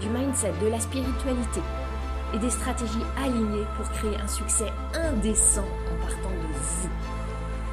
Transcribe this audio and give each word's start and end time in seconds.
du 0.00 0.08
mindset, 0.08 0.52
de 0.62 0.68
la 0.68 0.80
spiritualité 0.80 1.60
et 2.34 2.38
des 2.38 2.50
stratégies 2.50 3.04
alignées 3.16 3.66
pour 3.76 3.88
créer 3.90 4.16
un 4.16 4.28
succès 4.28 4.70
indécent 4.94 5.64
en 5.64 6.06
partant 6.06 6.30
de 6.30 6.52
vous. 6.52 6.88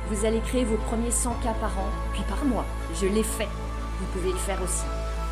Vous 0.09 0.25
allez 0.25 0.39
créer 0.41 0.63
vos 0.63 0.77
premiers 0.77 1.11
100 1.11 1.33
k 1.35 1.43
par 1.59 1.77
an, 1.79 1.89
puis 2.13 2.23
par 2.29 2.43
mois. 2.45 2.65
Je 3.01 3.07
l'ai 3.07 3.23
fait. 3.23 3.47
Vous 3.99 4.05
pouvez 4.13 4.31
le 4.31 4.37
faire 4.37 4.61
aussi. 4.61 4.85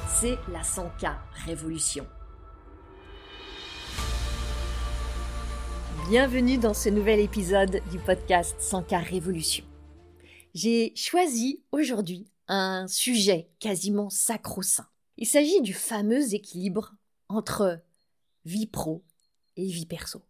C'est 0.10 0.38
la 0.52 0.62
100K 0.62 1.14
Révolution. 1.46 2.06
Bienvenue 6.10 6.58
dans 6.58 6.74
ce 6.74 6.90
nouvel 6.90 7.20
épisode 7.20 7.82
du 7.92 8.00
podcast 8.00 8.56
100K 8.60 9.04
Révolution. 9.04 9.64
J'ai 10.54 10.94
choisi 10.96 11.64
aujourd'hui 11.72 12.28
un 12.48 12.88
sujet 12.88 13.50
quasiment 13.60 14.10
sacro-saint. 14.10 14.91
Il 15.22 15.28
s'agit 15.28 15.62
du 15.62 15.76
fameux 15.76 16.34
équilibre 16.34 16.96
entre 17.30 17.80
vie 18.44 18.66
pro 18.66 19.04
et 19.56 19.68
vie 19.68 19.86
perso. 19.86 20.24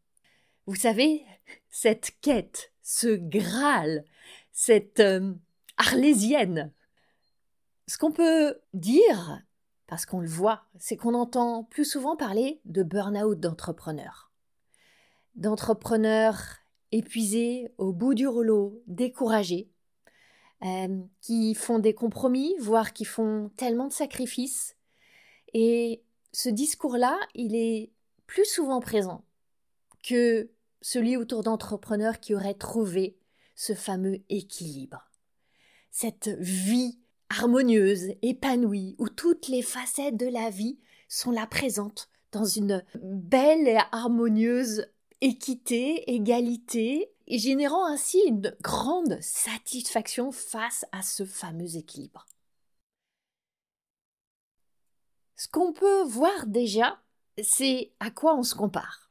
Vous 0.66 0.76
savez, 0.76 1.26
cette 1.70 2.12
quête, 2.20 2.74
ce 2.84 3.16
Graal, 3.16 4.04
cette 4.52 5.00
euh, 5.00 5.34
arlésienne. 5.78 6.74
Ce 7.88 7.98
qu'on 7.98 8.12
peut 8.12 8.60
dire, 8.74 9.42
parce 9.88 10.06
qu'on 10.06 10.20
le 10.20 10.28
voit, 10.28 10.66
c'est 10.78 10.98
qu'on 10.98 11.14
entend 11.14 11.64
plus 11.64 11.86
souvent 11.86 12.18
parler 12.18 12.60
de 12.66 12.84
burn-out 12.84 13.40
d'entrepreneurs. 13.40 14.30
D'entrepreneurs 15.36 16.58
épuisés, 16.92 17.74
au 17.78 17.94
bout 17.94 18.14
du 18.14 18.28
rouleau, 18.28 18.84
découragés, 18.88 19.72
euh, 20.66 21.02
qui 21.22 21.56
font 21.56 21.80
des 21.80 21.94
compromis, 21.94 22.54
voire 22.60 22.92
qui 22.92 23.06
font 23.06 23.52
tellement 23.56 23.88
de 23.88 23.94
sacrifices. 23.94 24.76
Et 25.54 26.04
ce 26.32 26.50
discours-là, 26.50 27.20
il 27.36 27.56
est 27.56 27.92
plus 28.28 28.46
souvent 28.46 28.80
présent 28.80 29.26
que 30.04 30.50
celui 30.82 31.18
autour 31.18 31.44
d'entrepreneurs 31.44 32.20
qui 32.20 32.34
auraient 32.34 32.54
trouvé 32.54 33.18
ce 33.56 33.74
fameux 33.74 34.20
équilibre. 34.30 35.10
Cette 35.92 36.30
vie 36.40 37.00
harmonieuse, 37.30 38.14
épanouie, 38.22 38.96
où 38.98 39.10
toutes 39.10 39.48
les 39.48 39.62
facettes 39.62 40.18
de 40.18 40.28
la 40.28 40.50
vie 40.50 40.80
sont 41.08 41.32
là 41.32 41.48
présentes 41.48 42.10
dans 42.32 42.46
une 42.46 42.84
belle 43.04 43.68
et 43.68 43.80
harmonieuse 43.92 44.86
équité, 45.22 46.12
égalité, 46.14 47.12
et 47.28 47.38
générant 47.38 47.86
ainsi 47.86 48.20
une 48.28 48.56
grande 48.62 49.18
satisfaction 49.22 50.32
face 50.32 50.86
à 50.92 51.02
ce 51.02 51.24
fameux 51.24 51.78
équilibre. 51.78 52.26
Ce 55.42 55.48
qu'on 55.48 55.74
peut 55.74 56.04
voir 56.04 56.46
déjà, 56.46 57.00
c'est 57.42 57.94
à 58.00 58.12
quoi 58.12 58.36
on 58.36 58.44
se 58.44 58.54
compare. 58.54 59.10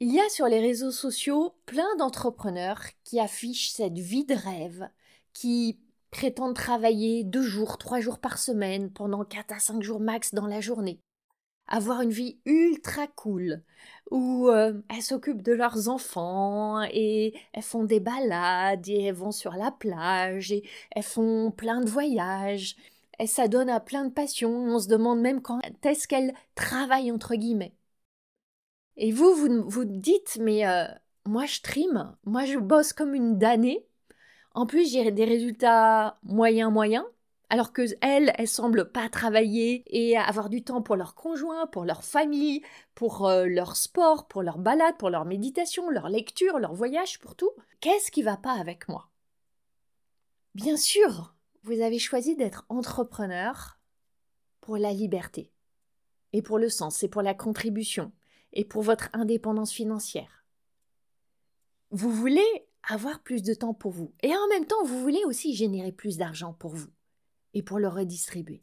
Il 0.00 0.12
y 0.12 0.18
a 0.18 0.28
sur 0.30 0.46
les 0.46 0.58
réseaux 0.58 0.90
sociaux 0.90 1.54
plein 1.64 1.94
d'entrepreneurs 1.94 2.82
qui 3.04 3.20
affichent 3.20 3.70
cette 3.70 4.00
vie 4.00 4.24
de 4.24 4.34
rêve, 4.34 4.90
qui 5.32 5.78
prétendent 6.10 6.56
travailler 6.56 7.22
deux 7.22 7.42
jours, 7.42 7.78
trois 7.78 8.00
jours 8.00 8.18
par 8.18 8.36
semaine, 8.36 8.90
pendant 8.90 9.24
quatre 9.24 9.52
à 9.52 9.60
cinq 9.60 9.80
jours 9.80 10.00
max 10.00 10.34
dans 10.34 10.48
la 10.48 10.60
journée, 10.60 10.98
avoir 11.68 12.00
une 12.00 12.10
vie 12.10 12.40
ultra 12.44 13.06
cool, 13.06 13.62
où 14.10 14.48
euh, 14.48 14.72
elles 14.88 15.02
s'occupent 15.02 15.42
de 15.42 15.52
leurs 15.52 15.88
enfants 15.88 16.82
et 16.82 17.32
elles 17.52 17.62
font 17.62 17.84
des 17.84 18.00
balades 18.00 18.88
et 18.88 19.04
elles 19.04 19.14
vont 19.14 19.30
sur 19.30 19.52
la 19.52 19.70
plage 19.70 20.50
et 20.50 20.68
elles 20.90 21.04
font 21.04 21.52
plein 21.52 21.80
de 21.80 21.88
voyages. 21.88 22.74
Elles 23.18 23.28
s'adonnent 23.28 23.70
à 23.70 23.80
plein 23.80 24.04
de 24.04 24.12
passions. 24.12 24.52
On 24.52 24.78
se 24.78 24.88
demande 24.88 25.20
même 25.20 25.42
quand 25.42 25.60
est-ce 25.84 26.08
qu'elles 26.08 26.34
travaillent 26.54 27.12
entre 27.12 27.34
guillemets. 27.34 27.74
Et 28.96 29.12
vous, 29.12 29.34
vous 29.34 29.68
vous 29.68 29.84
dites, 29.84 30.38
mais 30.40 30.66
euh, 30.66 30.86
moi 31.26 31.46
je 31.46 31.60
trime, 31.60 32.16
moi 32.24 32.44
je 32.44 32.58
bosse 32.58 32.92
comme 32.92 33.14
une 33.14 33.38
damnée. 33.38 33.86
En 34.54 34.66
plus, 34.66 34.90
j'ai 34.90 35.10
des 35.12 35.24
résultats 35.26 36.18
moyens 36.22 36.72
moyens 36.72 37.04
alors 37.48 37.72
que 37.72 37.82
elles, 38.00 38.32
elles 38.38 38.48
semblent 38.48 38.90
pas 38.90 39.08
travailler 39.08 39.84
et 39.86 40.16
avoir 40.16 40.48
du 40.48 40.64
temps 40.64 40.82
pour 40.82 40.96
leur 40.96 41.14
conjoint, 41.14 41.66
pour 41.66 41.84
leur 41.84 42.02
famille, 42.02 42.62
pour 42.94 43.26
euh, 43.28 43.46
leur 43.46 43.76
sport, 43.76 44.26
pour 44.26 44.42
leur 44.42 44.58
balade, 44.58 44.96
pour 44.98 45.10
leur 45.10 45.24
méditation, 45.24 45.88
leur 45.90 46.08
lecture, 46.08 46.58
leur 46.58 46.74
voyage, 46.74 47.20
pour 47.20 47.36
tout. 47.36 47.50
Qu'est-ce 47.80 48.10
qui 48.10 48.22
va 48.22 48.36
pas 48.36 48.52
avec 48.52 48.88
moi? 48.88 49.10
Bien 50.54 50.76
sûr, 50.76 51.35
vous 51.66 51.80
avez 51.80 51.98
choisi 51.98 52.36
d'être 52.36 52.64
entrepreneur 52.68 53.80
pour 54.60 54.76
la 54.76 54.92
liberté 54.92 55.52
et 56.32 56.40
pour 56.40 56.58
le 56.58 56.68
sens 56.68 57.02
et 57.02 57.08
pour 57.08 57.22
la 57.22 57.34
contribution 57.34 58.12
et 58.52 58.64
pour 58.64 58.82
votre 58.82 59.08
indépendance 59.12 59.72
financière. 59.72 60.46
Vous 61.90 62.12
voulez 62.12 62.68
avoir 62.84 63.20
plus 63.20 63.42
de 63.42 63.52
temps 63.52 63.74
pour 63.74 63.90
vous 63.90 64.14
et 64.22 64.32
en 64.32 64.48
même 64.48 64.66
temps 64.66 64.84
vous 64.84 65.00
voulez 65.00 65.24
aussi 65.24 65.56
générer 65.56 65.90
plus 65.90 66.16
d'argent 66.18 66.52
pour 66.52 66.72
vous 66.72 66.92
et 67.52 67.64
pour 67.64 67.80
le 67.80 67.88
redistribuer. 67.88 68.62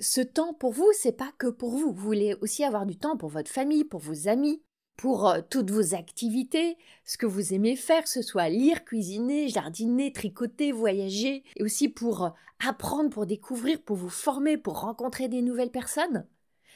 Ce 0.00 0.20
temps 0.20 0.54
pour 0.54 0.72
vous, 0.72 0.90
c'est 0.92 1.16
pas 1.16 1.32
que 1.38 1.48
pour 1.48 1.70
vous. 1.70 1.92
Vous 1.92 2.02
voulez 2.02 2.34
aussi 2.40 2.64
avoir 2.64 2.84
du 2.84 2.96
temps 2.96 3.16
pour 3.16 3.28
votre 3.28 3.50
famille, 3.50 3.84
pour 3.84 4.00
vos 4.00 4.26
amis, 4.26 4.62
pour 5.00 5.30
euh, 5.30 5.40
toutes 5.48 5.70
vos 5.70 5.94
activités, 5.94 6.76
ce 7.06 7.16
que 7.16 7.24
vous 7.24 7.54
aimez 7.54 7.74
faire, 7.74 8.06
ce 8.06 8.20
soit 8.20 8.50
lire, 8.50 8.84
cuisiner, 8.84 9.48
jardiner, 9.48 10.12
tricoter, 10.12 10.72
voyager, 10.72 11.42
et 11.56 11.62
aussi 11.62 11.88
pour 11.88 12.24
euh, 12.24 12.30
apprendre, 12.58 13.08
pour 13.08 13.24
découvrir, 13.24 13.80
pour 13.80 13.96
vous 13.96 14.10
former, 14.10 14.58
pour 14.58 14.80
rencontrer 14.80 15.28
des 15.28 15.40
nouvelles 15.40 15.70
personnes. 15.70 16.26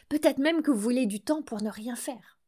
Peut-être 0.08 0.38
même 0.38 0.62
que 0.62 0.70
vous 0.70 0.80
voulez 0.80 1.04
du 1.04 1.20
temps 1.20 1.42
pour 1.42 1.60
ne 1.60 1.68
rien 1.68 1.96
faire. 1.96 2.38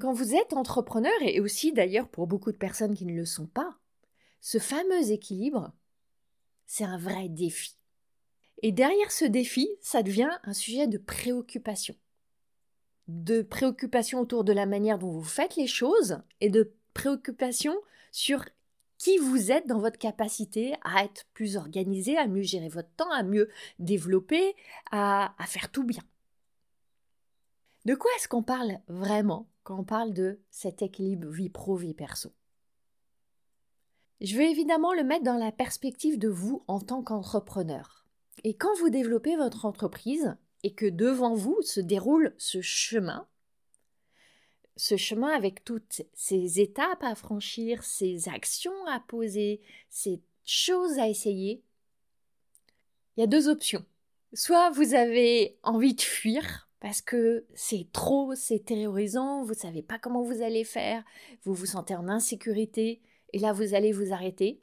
Quand 0.00 0.12
vous 0.12 0.34
êtes 0.34 0.54
entrepreneur, 0.54 1.12
et 1.20 1.38
aussi 1.38 1.72
d'ailleurs 1.72 2.08
pour 2.08 2.26
beaucoup 2.26 2.50
de 2.50 2.56
personnes 2.56 2.96
qui 2.96 3.06
ne 3.06 3.14
le 3.14 3.26
sont 3.26 3.46
pas, 3.46 3.78
ce 4.40 4.58
fameux 4.58 5.12
équilibre, 5.12 5.72
c'est 6.66 6.82
un 6.82 6.98
vrai 6.98 7.28
défi. 7.28 7.76
Et 8.60 8.72
derrière 8.72 9.12
ce 9.12 9.24
défi, 9.24 9.68
ça 9.80 10.02
devient 10.02 10.30
un 10.42 10.52
sujet 10.52 10.88
de 10.88 10.98
préoccupation. 10.98 11.94
De 13.14 13.42
préoccupation 13.42 14.20
autour 14.20 14.42
de 14.42 14.54
la 14.54 14.64
manière 14.64 14.98
dont 14.98 15.10
vous 15.10 15.22
faites 15.22 15.56
les 15.56 15.66
choses 15.66 16.22
et 16.40 16.48
de 16.48 16.72
préoccupation 16.94 17.74
sur 18.10 18.42
qui 18.96 19.18
vous 19.18 19.52
êtes 19.52 19.66
dans 19.66 19.80
votre 19.80 19.98
capacité 19.98 20.74
à 20.82 21.04
être 21.04 21.26
plus 21.34 21.56
organisé, 21.56 22.16
à 22.16 22.26
mieux 22.26 22.42
gérer 22.42 22.70
votre 22.70 22.88
temps, 22.96 23.10
à 23.10 23.22
mieux 23.22 23.50
développer, 23.78 24.56
à, 24.90 25.34
à 25.38 25.46
faire 25.46 25.70
tout 25.70 25.84
bien. 25.84 26.02
De 27.84 27.94
quoi 27.94 28.10
est-ce 28.16 28.28
qu'on 28.28 28.42
parle 28.42 28.78
vraiment 28.88 29.46
quand 29.62 29.78
on 29.78 29.84
parle 29.84 30.14
de 30.14 30.40
cet 30.50 30.80
équilibre 30.80 31.28
vie 31.28 31.50
pro-vie 31.50 31.94
perso? 31.94 32.32
Je 34.22 34.36
veux 34.36 34.44
évidemment 34.44 34.94
le 34.94 35.04
mettre 35.04 35.24
dans 35.24 35.36
la 35.36 35.52
perspective 35.52 36.18
de 36.18 36.28
vous 36.28 36.64
en 36.66 36.80
tant 36.80 37.02
qu'entrepreneur. 37.02 38.06
Et 38.44 38.54
quand 38.54 38.74
vous 38.78 38.88
développez 38.88 39.36
votre 39.36 39.66
entreprise 39.66 40.34
et 40.62 40.74
que 40.74 40.86
devant 40.86 41.34
vous 41.34 41.60
se 41.62 41.80
déroule 41.80 42.34
ce 42.38 42.60
chemin, 42.60 43.26
ce 44.76 44.96
chemin 44.96 45.28
avec 45.28 45.64
toutes 45.64 46.02
ces 46.14 46.60
étapes 46.60 47.02
à 47.02 47.14
franchir, 47.14 47.84
ces 47.84 48.28
actions 48.28 48.86
à 48.86 49.00
poser, 49.00 49.60
ces 49.90 50.22
choses 50.44 50.98
à 50.98 51.08
essayer, 51.08 51.62
il 53.16 53.20
y 53.20 53.24
a 53.24 53.26
deux 53.26 53.48
options. 53.48 53.84
Soit 54.32 54.70
vous 54.70 54.94
avez 54.94 55.58
envie 55.62 55.94
de 55.94 56.00
fuir 56.00 56.68
parce 56.80 57.02
que 57.02 57.46
c'est 57.54 57.86
trop, 57.92 58.34
c'est 58.34 58.64
terrorisant, 58.64 59.42
vous 59.42 59.52
ne 59.52 59.58
savez 59.58 59.82
pas 59.82 59.98
comment 59.98 60.22
vous 60.22 60.42
allez 60.42 60.64
faire, 60.64 61.04
vous 61.44 61.54
vous 61.54 61.66
sentez 61.66 61.94
en 61.94 62.08
insécurité, 62.08 63.00
et 63.32 63.38
là, 63.38 63.52
vous 63.52 63.74
allez 63.74 63.92
vous 63.92 64.12
arrêter 64.12 64.60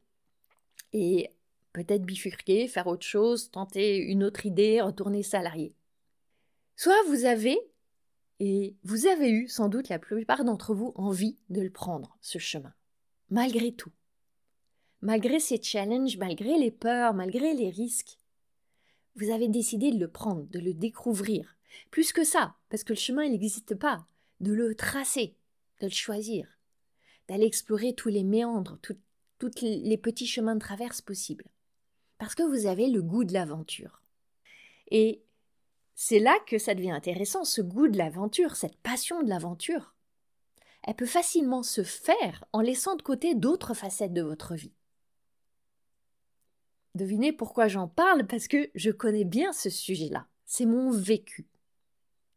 et 0.94 1.32
peut-être 1.74 2.04
bifurquer, 2.04 2.68
faire 2.68 2.88
autre 2.88 3.06
chose, 3.06 3.52
tenter 3.52 3.98
une 3.98 4.24
autre 4.24 4.46
idée, 4.46 4.82
retourner 4.82 5.24
salarié. 5.24 5.74
Soit 6.82 7.04
vous 7.08 7.26
avez, 7.26 7.60
et 8.40 8.74
vous 8.84 9.06
avez 9.06 9.30
eu 9.30 9.50
sans 9.50 9.68
doute 9.68 9.90
la 9.90 10.00
plupart 10.00 10.46
d'entre 10.46 10.74
vous 10.74 10.94
envie 10.96 11.36
de 11.50 11.60
le 11.60 11.70
prendre, 11.70 12.18
ce 12.22 12.38
chemin, 12.38 12.74
malgré 13.30 13.74
tout. 13.74 13.92
Malgré 15.02 15.42
ces 15.42 15.62
challenges, 15.62 16.16
malgré 16.16 16.58
les 16.58 16.72
peurs, 16.72 17.14
malgré 17.14 17.54
les 17.54 17.70
risques, 17.70 18.18
vous 19.18 19.30
avez 19.30 19.50
décidé 19.50 19.92
de 19.92 20.00
le 20.00 20.08
prendre, 20.08 20.44
de 20.44 20.60
le 20.60 20.74
découvrir. 20.74 21.58
Plus 21.92 22.14
que 22.14 22.24
ça, 22.24 22.56
parce 22.70 22.86
que 22.86 22.94
le 22.94 23.00
chemin 23.00 23.28
n'existe 23.28 23.76
pas, 23.76 24.08
de 24.40 24.54
le 24.54 24.74
tracer, 24.74 25.36
de 25.82 25.88
le 25.88 25.92
choisir, 25.92 26.48
d'aller 27.28 27.46
explorer 27.46 27.94
tous 27.94 28.08
les 28.08 28.24
méandres, 28.24 28.80
tous 28.82 28.96
les 29.62 29.98
petits 29.98 30.28
chemins 30.28 30.56
de 30.56 30.62
traverse 30.62 31.02
possibles. 31.02 31.50
Parce 32.20 32.36
que 32.36 32.44
vous 32.44 32.68
avez 32.68 32.88
le 32.88 33.02
goût 33.02 33.26
de 33.26 33.34
l'aventure. 33.34 34.02
Et 34.92 35.22
c'est 36.02 36.20
là 36.20 36.40
que 36.48 36.58
ça 36.58 36.76
devient 36.76 36.92
intéressant, 36.92 37.44
ce 37.44 37.60
goût 37.60 37.90
de 37.90 37.98
l'aventure, 37.98 38.56
cette 38.56 38.78
passion 38.78 39.22
de 39.22 39.28
l'aventure. 39.28 39.94
Elle 40.84 40.96
peut 40.96 41.06
facilement 41.06 41.62
se 41.62 41.84
faire 41.84 42.46
en 42.54 42.62
laissant 42.62 42.96
de 42.96 43.02
côté 43.02 43.36
d'autres 43.36 43.74
facettes 43.74 44.14
de 44.14 44.22
votre 44.22 44.56
vie. 44.56 44.72
Devinez 46.96 47.34
pourquoi 47.34 47.68
j'en 47.68 47.90
parle 47.90 48.26
Parce 48.28 48.48
que 48.48 48.70
je 48.76 48.92
connais 48.92 49.26
bien 49.26 49.52
ce 49.52 49.70
sujet-là. 49.70 50.26
C'est 50.46 50.66
mon 50.66 50.90
vécu. 50.90 51.50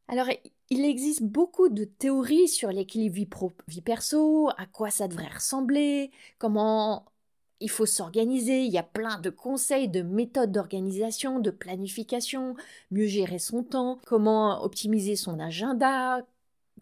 Alors, 0.09 0.27
il 0.69 0.85
existe 0.85 1.23
beaucoup 1.23 1.69
de 1.69 1.85
théories 1.85 2.49
sur 2.49 2.73
l'équilibre 2.73 3.53
vie 3.69 3.81
perso, 3.81 4.51
à 4.59 4.67
quoi 4.67 4.91
ça 4.91 5.07
devrait 5.07 5.33
ressembler, 5.33 6.11
comment 6.39 7.12
il 7.63 7.71
faut 7.71 7.87
s'organiser, 7.87 8.65
il 8.65 8.73
y 8.73 8.79
a 8.79 8.83
plein 8.83 9.19
de 9.21 9.31
conseils, 9.31 9.89
de 9.89 10.03
méthodes 10.03 10.51
d'organisation, 10.51 11.39
de 11.39 11.51
planification, 11.51 12.57
mieux 12.91 13.07
gérer 13.07 13.39
son 13.39 13.63
temps, 13.63 14.01
comment 14.05 14.63
optimiser 14.65 15.15
son 15.15 15.39
agenda, 15.39 16.27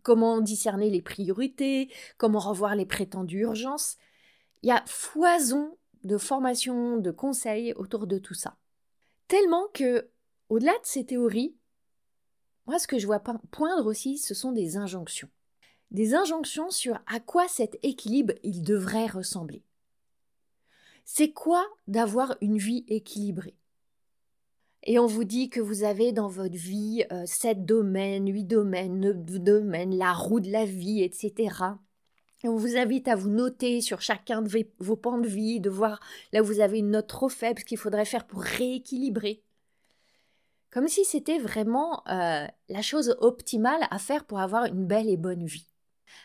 comment 0.03 0.41
discerner 0.41 0.89
les 0.89 1.03
priorités, 1.03 1.93
comment 2.17 2.39
revoir 2.39 2.75
les 2.75 2.87
prétendues 2.87 3.41
urgences. 3.41 3.99
Il 4.63 4.71
y 4.71 4.73
a 4.73 4.83
foison 4.87 5.77
de 6.05 6.17
formations, 6.17 6.97
de 6.97 7.11
conseils 7.11 7.75
autour 7.75 8.07
de 8.07 8.19
tout 8.19 8.35
ça. 8.35 8.57
Tellement 9.29 9.67
que, 9.75 10.09
au-delà 10.49 10.73
de 10.73 10.85
ces 10.85 11.05
théories, 11.05 11.55
moi 12.67 12.79
ce 12.79 12.89
que 12.89 12.99
je 12.99 13.07
vois 13.07 13.23
poindre 13.51 13.87
aussi, 13.87 14.17
ce 14.17 14.33
sont 14.33 14.53
des 14.53 14.79
injonctions. 14.79 15.29
Des 15.91 16.15
injonctions 16.15 16.71
sur 16.71 16.99
à 17.07 17.21
quoi 17.21 17.49
cet 17.49 17.79
équilibre 17.83 18.33
il 18.43 18.63
devrait 18.63 19.09
ressembler. 19.09 19.63
C'est 21.05 21.33
quoi 21.33 21.67
d'avoir 21.87 22.37
une 22.41 22.59
vie 22.59 22.85
équilibrée? 22.89 23.57
Et 24.85 24.99
on 24.99 25.07
vous 25.07 25.25
dit 25.25 25.51
que 25.51 25.61
vous 25.61 25.83
avez 25.85 26.13
dans 26.13 26.29
votre 26.29 26.57
vie 26.57 27.05
euh, 27.13 27.25
sept 27.27 27.67
domaines, 27.67 28.33
huit 28.33 28.45
domaines, 28.45 29.01
neuf 29.01 29.17
domaines, 29.17 29.97
la 29.97 30.13
roue 30.13 30.41
de 30.41 30.51
la 30.51 30.65
vie, 30.65 31.03
etc. 31.03 31.55
Et 32.43 32.49
on 32.49 32.57
vous 32.57 32.77
invite 32.77 33.07
à 33.07 33.17
vous 33.17 33.29
noter 33.29 33.83
sur 33.83 34.01
chacun 34.01 34.41
de 34.41 34.67
vos 34.79 34.97
pans 34.97 35.19
de 35.19 35.29
vie, 35.29 35.61
de 35.61 35.69
voir 35.69 36.01
là 36.33 36.41
où 36.41 36.47
vous 36.47 36.61
avez 36.61 36.79
une 36.79 36.93
note 36.93 37.09
trop 37.09 37.29
faible, 37.29 37.61
ce 37.61 37.65
qu'il 37.67 37.77
faudrait 37.77 38.07
faire 38.07 38.27
pour 38.27 38.41
rééquilibrer. 38.41 39.43
Comme 40.71 40.89
si 40.89 41.05
c'était 41.05 41.39
vraiment 41.39 42.03
euh, 42.09 42.47
la 42.69 42.83
chose 42.83 43.17
optimale 43.21 43.87
à 43.91 43.99
faire 43.99 44.25
pour 44.25 44.39
avoir 44.39 44.65
une 44.65 44.87
belle 44.87 45.11
et 45.11 45.19
bonne 45.19 45.45
vie. 45.45 45.67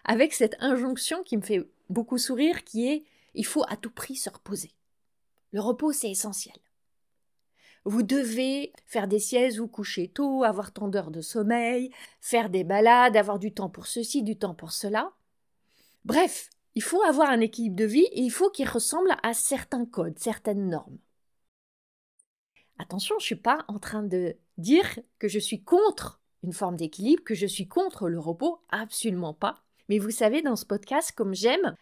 Avec 0.06 0.34
cette 0.34 0.56
injonction 0.60 1.24
qui 1.24 1.36
me 1.36 1.42
fait 1.42 1.68
beaucoup 1.90 2.18
sourire 2.18 2.64
qui 2.64 2.88
est 2.88 3.04
il 3.36 3.46
faut 3.46 3.64
à 3.68 3.78
tout 3.78 3.92
prix 3.92 4.16
se 4.16 4.30
reposer. 4.30 4.74
Le 5.52 5.62
repos, 5.62 5.92
c'est 5.92 6.10
essentiel. 6.10 6.56
Vous 7.86 8.02
devez 8.02 8.74
faire 8.86 9.08
des 9.08 9.20
siestes, 9.20 9.60
vous 9.60 9.68
coucher 9.68 10.08
tôt, 10.08 10.44
avoir 10.44 10.72
tant 10.72 10.88
d'heures 10.88 11.12
de 11.12 11.22
sommeil, 11.22 11.92
faire 12.20 12.50
des 12.50 12.64
balades, 12.64 13.16
avoir 13.16 13.38
du 13.38 13.54
temps 13.54 13.70
pour 13.70 13.86
ceci, 13.86 14.24
du 14.24 14.38
temps 14.38 14.56
pour 14.56 14.72
cela. 14.72 15.14
Bref, 16.04 16.50
il 16.74 16.82
faut 16.82 17.04
avoir 17.04 17.30
un 17.30 17.40
équilibre 17.42 17.76
de 17.76 17.86
vie 17.86 18.08
et 18.12 18.22
il 18.22 18.32
faut 18.32 18.50
qu'il 18.50 18.68
ressemble 18.68 19.16
à 19.22 19.34
certains 19.34 19.86
codes, 19.86 20.18
certaines 20.18 20.68
normes. 20.68 20.98
Attention, 22.80 23.16
je 23.20 23.24
ne 23.24 23.28
suis 23.28 23.36
pas 23.36 23.64
en 23.68 23.80
train 23.80 24.04
de 24.04 24.36
dire 24.58 25.00
que 25.20 25.28
je 25.28 25.40
suis 25.40 25.64
contre 25.64 26.20
une 26.44 26.54
forme 26.54 26.76
d'équilibre, 26.76 27.24
que 27.24 27.36
je 27.36 27.48
suis 27.48 27.68
contre 27.68 28.10
le 28.10 28.20
repos, 28.20 28.60
absolument 28.70 29.34
pas. 29.34 29.64
Mais 29.90 30.00
vous 30.00 30.12
savez, 30.12 30.42
dans 30.42 30.56
ce 30.56 30.66
podcast, 30.66 31.12
comme 31.12 31.34
j'aime, 31.34 31.76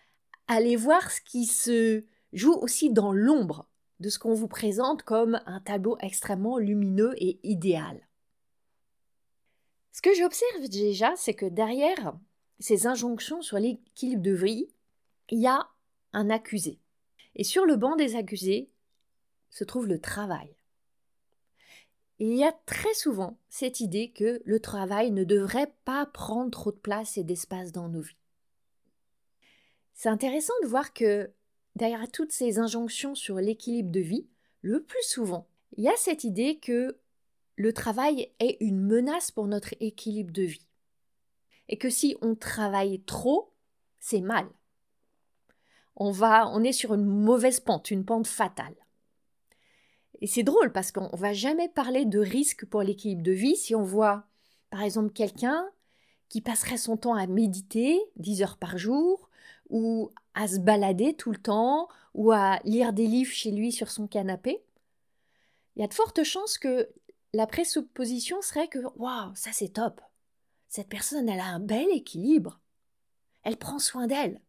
aller 0.47 0.75
voir 0.75 1.11
ce 1.11 1.21
qui 1.21 1.45
se 1.45 2.03
joue 2.33 2.53
aussi 2.53 2.91
dans 2.91 3.11
l'ombre 3.11 3.67
de 3.99 4.09
ce 4.09 4.19
qu'on 4.19 4.33
vous 4.33 4.47
présente 4.47 5.03
comme 5.03 5.39
un 5.45 5.59
tableau 5.59 5.97
extrêmement 6.01 6.57
lumineux 6.57 7.13
et 7.17 7.39
idéal. 7.43 8.07
Ce 9.91 10.01
que 10.01 10.13
j'observe 10.13 10.67
déjà, 10.69 11.13
c'est 11.15 11.35
que 11.35 11.45
derrière 11.45 12.17
ces 12.59 12.87
injonctions 12.87 13.41
sur 13.41 13.59
l'équilibre 13.59 14.23
de 14.23 14.33
vie, 14.33 14.67
il 15.29 15.39
y 15.39 15.47
a 15.47 15.67
un 16.13 16.29
accusé. 16.29 16.79
Et 17.35 17.43
sur 17.43 17.65
le 17.65 17.75
banc 17.75 17.95
des 17.95 18.15
accusés 18.15 18.69
se 19.49 19.63
trouve 19.63 19.87
le 19.87 19.99
travail. 19.99 20.55
Il 22.19 22.35
y 22.35 22.43
a 22.43 22.51
très 22.65 22.93
souvent 22.93 23.37
cette 23.49 23.79
idée 23.79 24.11
que 24.11 24.41
le 24.45 24.59
travail 24.59 25.11
ne 25.11 25.23
devrait 25.23 25.73
pas 25.85 26.05
prendre 26.05 26.51
trop 26.51 26.71
de 26.71 26.77
place 26.77 27.17
et 27.17 27.23
d'espace 27.23 27.71
dans 27.71 27.89
nos 27.89 28.01
vies. 28.01 28.22
C'est 30.03 30.09
intéressant 30.09 30.53
de 30.61 30.67
voir 30.67 30.91
que 30.91 31.31
derrière 31.77 32.11
toutes 32.11 32.33
ces 32.33 32.59
injonctions 32.59 33.15
sur 33.15 33.37
l'équilibre 33.37 33.89
de 33.89 34.01
vie, 34.01 34.27
le 34.61 34.83
plus 34.83 35.01
souvent, 35.03 35.47
il 35.77 35.85
y 35.85 35.87
a 35.87 35.95
cette 35.95 36.25
idée 36.25 36.59
que 36.59 36.99
le 37.55 37.71
travail 37.71 38.29
est 38.41 38.57
une 38.59 38.81
menace 38.81 39.31
pour 39.31 39.47
notre 39.47 39.73
équilibre 39.79 40.33
de 40.33 40.43
vie. 40.43 40.67
Et 41.69 41.77
que 41.77 41.89
si 41.89 42.17
on 42.21 42.35
travaille 42.35 43.01
trop, 43.03 43.53
c'est 44.01 44.19
mal. 44.19 44.45
On 45.95 46.11
va, 46.11 46.49
on 46.49 46.65
est 46.65 46.73
sur 46.73 46.93
une 46.93 47.05
mauvaise 47.05 47.61
pente, 47.61 47.89
une 47.89 48.03
pente 48.03 48.27
fatale. 48.27 48.75
Et 50.19 50.27
c'est 50.27 50.43
drôle 50.43 50.73
parce 50.73 50.91
qu'on 50.91 51.09
ne 51.13 51.17
va 51.17 51.31
jamais 51.31 51.69
parler 51.69 52.03
de 52.03 52.19
risque 52.19 52.65
pour 52.65 52.81
l'équilibre 52.81 53.23
de 53.23 53.31
vie 53.31 53.55
si 53.55 53.73
on 53.73 53.83
voit, 53.83 54.25
par 54.69 54.81
exemple, 54.81 55.13
quelqu'un 55.13 55.65
qui 56.27 56.41
passerait 56.41 56.75
son 56.75 56.97
temps 56.97 57.15
à 57.15 57.25
méditer 57.25 58.01
10 58.17 58.41
heures 58.41 58.57
par 58.57 58.77
jour, 58.77 59.29
ou 59.69 60.11
à 60.33 60.47
se 60.47 60.59
balader 60.59 61.15
tout 61.15 61.31
le 61.31 61.37
temps, 61.37 61.87
ou 62.13 62.31
à 62.31 62.59
lire 62.63 62.93
des 62.93 63.07
livres 63.07 63.31
chez 63.31 63.51
lui 63.51 63.71
sur 63.71 63.89
son 63.89 64.07
canapé, 64.07 64.63
il 65.75 65.81
y 65.81 65.85
a 65.85 65.87
de 65.87 65.93
fortes 65.93 66.23
chances 66.23 66.57
que 66.57 66.89
la 67.33 67.47
présupposition 67.47 68.41
serait 68.41 68.67
que 68.67 68.79
waouh, 68.95 69.33
ça 69.35 69.51
c'est 69.51 69.73
top. 69.73 70.01
Cette 70.67 70.89
personne, 70.89 71.29
elle 71.29 71.39
a 71.39 71.45
un 71.45 71.59
bel 71.59 71.87
équilibre. 71.91 72.59
Elle 73.43 73.57
prend 73.57 73.79
soin 73.79 74.07
d'elle. 74.07 74.41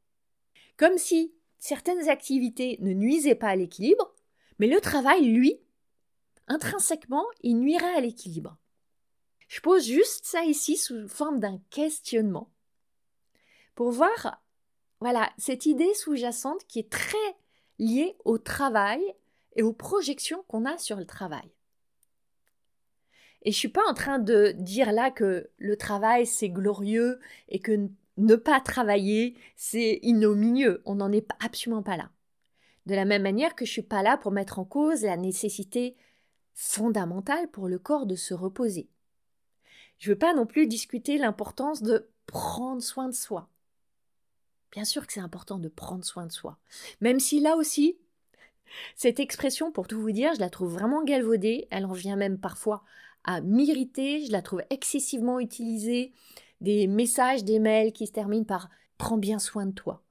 Comme 0.76 0.98
si 0.98 1.34
certaines 1.58 2.08
activités 2.08 2.78
ne 2.80 2.92
nuisaient 2.92 3.34
pas 3.34 3.48
à 3.48 3.56
l'équilibre, 3.56 4.14
mais 4.58 4.66
le 4.66 4.80
travail, 4.80 5.24
lui, 5.24 5.60
intrinsèquement, 6.46 7.24
il 7.42 7.58
nuirait 7.58 7.94
à 7.94 8.00
l'équilibre. 8.00 8.56
Je 9.48 9.60
pose 9.60 9.84
juste 9.84 10.26
ça 10.26 10.44
ici 10.44 10.76
sous 10.76 11.08
forme 11.08 11.40
d'un 11.40 11.58
questionnement 11.70 12.50
pour 13.74 13.90
voir 13.90 14.43
voilà, 15.04 15.30
cette 15.36 15.66
idée 15.66 15.92
sous-jacente 15.92 16.66
qui 16.66 16.78
est 16.78 16.88
très 16.88 17.18
liée 17.78 18.16
au 18.24 18.38
travail 18.38 19.02
et 19.54 19.62
aux 19.62 19.74
projections 19.74 20.42
qu'on 20.48 20.64
a 20.64 20.78
sur 20.78 20.96
le 20.96 21.04
travail. 21.04 21.46
Et 23.42 23.52
je 23.52 23.58
suis 23.58 23.68
pas 23.68 23.86
en 23.86 23.92
train 23.92 24.18
de 24.18 24.54
dire 24.56 24.92
là 24.92 25.10
que 25.10 25.50
le 25.58 25.76
travail 25.76 26.24
c'est 26.24 26.48
glorieux 26.48 27.20
et 27.50 27.58
que 27.58 27.90
ne 28.16 28.34
pas 28.34 28.62
travailler 28.62 29.36
c'est 29.56 29.98
ignominieux. 30.00 30.80
On 30.86 30.94
n'en 30.94 31.12
est 31.12 31.28
absolument 31.38 31.82
pas 31.82 31.98
là. 31.98 32.08
De 32.86 32.94
la 32.94 33.04
même 33.04 33.24
manière 33.24 33.54
que 33.54 33.66
je 33.66 33.72
suis 33.72 33.82
pas 33.82 34.02
là 34.02 34.16
pour 34.16 34.32
mettre 34.32 34.58
en 34.58 34.64
cause 34.64 35.02
la 35.02 35.18
nécessité 35.18 35.98
fondamentale 36.54 37.50
pour 37.50 37.68
le 37.68 37.78
corps 37.78 38.06
de 38.06 38.16
se 38.16 38.32
reposer. 38.32 38.88
Je 39.98 40.12
veux 40.12 40.18
pas 40.18 40.32
non 40.32 40.46
plus 40.46 40.66
discuter 40.66 41.18
l'importance 41.18 41.82
de 41.82 42.08
prendre 42.24 42.80
soin 42.80 43.08
de 43.08 43.14
soi. 43.14 43.50
Bien 44.74 44.84
sûr 44.84 45.06
que 45.06 45.12
c'est 45.12 45.20
important 45.20 45.58
de 45.58 45.68
prendre 45.68 46.04
soin 46.04 46.26
de 46.26 46.32
soi. 46.32 46.58
Même 47.00 47.20
si 47.20 47.38
là 47.38 47.56
aussi, 47.56 47.96
cette 48.96 49.20
expression, 49.20 49.70
pour 49.70 49.86
tout 49.86 50.00
vous 50.00 50.10
dire, 50.10 50.34
je 50.34 50.40
la 50.40 50.50
trouve 50.50 50.72
vraiment 50.72 51.04
galvaudée, 51.04 51.68
elle 51.70 51.86
en 51.86 51.92
vient 51.92 52.16
même 52.16 52.38
parfois 52.38 52.82
à 53.22 53.40
m'irriter, 53.40 54.26
je 54.26 54.32
la 54.32 54.42
trouve 54.42 54.62
excessivement 54.70 55.38
utilisée, 55.38 56.12
des 56.60 56.88
messages, 56.88 57.44
des 57.44 57.60
mails 57.60 57.92
qui 57.92 58.08
se 58.08 58.12
terminent 58.12 58.44
par 58.44 58.68
prends 58.98 59.16
bien 59.16 59.38
soin 59.38 59.66
de 59.66 59.72
toi. 59.72 60.02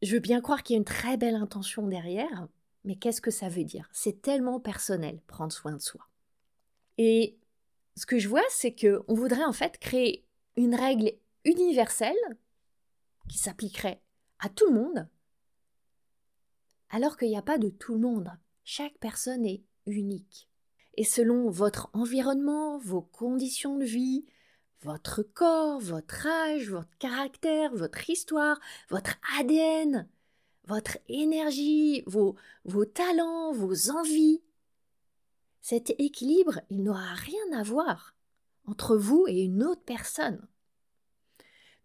Je 0.00 0.14
veux 0.14 0.20
bien 0.20 0.40
croire 0.40 0.62
qu'il 0.62 0.74
y 0.74 0.76
a 0.76 0.78
une 0.78 0.84
très 0.84 1.16
belle 1.16 1.34
intention 1.34 1.88
derrière, 1.88 2.46
mais 2.84 2.94
qu'est-ce 2.94 3.20
que 3.20 3.32
ça 3.32 3.48
veut 3.48 3.64
dire? 3.64 3.88
C'est 3.92 4.22
tellement 4.22 4.60
personnel, 4.60 5.20
prendre 5.26 5.52
soin 5.52 5.72
de 5.72 5.82
soi. 5.82 6.06
Et 6.98 7.36
ce 7.96 8.06
que 8.06 8.20
je 8.20 8.28
vois, 8.28 8.44
c'est 8.48 8.76
qu'on 8.76 9.14
voudrait 9.14 9.44
en 9.44 9.52
fait 9.52 9.76
créer 9.78 10.24
une 10.56 10.76
règle 10.76 11.10
universelle 11.44 12.14
qui 13.28 13.38
s'appliquerait 13.38 14.02
à 14.38 14.48
tout 14.48 14.66
le 14.66 14.74
monde, 14.74 15.08
alors 16.90 17.16
qu'il 17.16 17.28
n'y 17.28 17.36
a 17.36 17.42
pas 17.42 17.58
de 17.58 17.68
tout 17.68 17.94
le 17.94 18.00
monde. 18.00 18.30
Chaque 18.64 18.98
personne 18.98 19.44
est 19.44 19.62
unique. 19.86 20.48
Et 20.94 21.04
selon 21.04 21.48
votre 21.50 21.90
environnement, 21.92 22.78
vos 22.78 23.02
conditions 23.02 23.78
de 23.78 23.84
vie, 23.84 24.26
votre 24.82 25.22
corps, 25.22 25.80
votre 25.80 26.26
âge, 26.26 26.70
votre 26.70 26.96
caractère, 26.98 27.74
votre 27.74 28.08
histoire, 28.10 28.58
votre 28.90 29.14
ADN, 29.38 30.08
votre 30.66 30.98
énergie, 31.08 32.02
vos, 32.06 32.36
talents, 32.84 33.52
vos 33.52 33.90
envies, 33.90 34.42
cet 35.60 35.90
équilibre, 35.98 36.60
il 36.70 36.82
n'aura 36.82 37.14
rien 37.14 37.58
à 37.58 37.62
voir 37.62 38.14
entre 38.66 38.96
vous 38.96 39.24
et 39.28 39.42
une 39.42 39.64
autre 39.64 39.82
personne. 39.84 40.46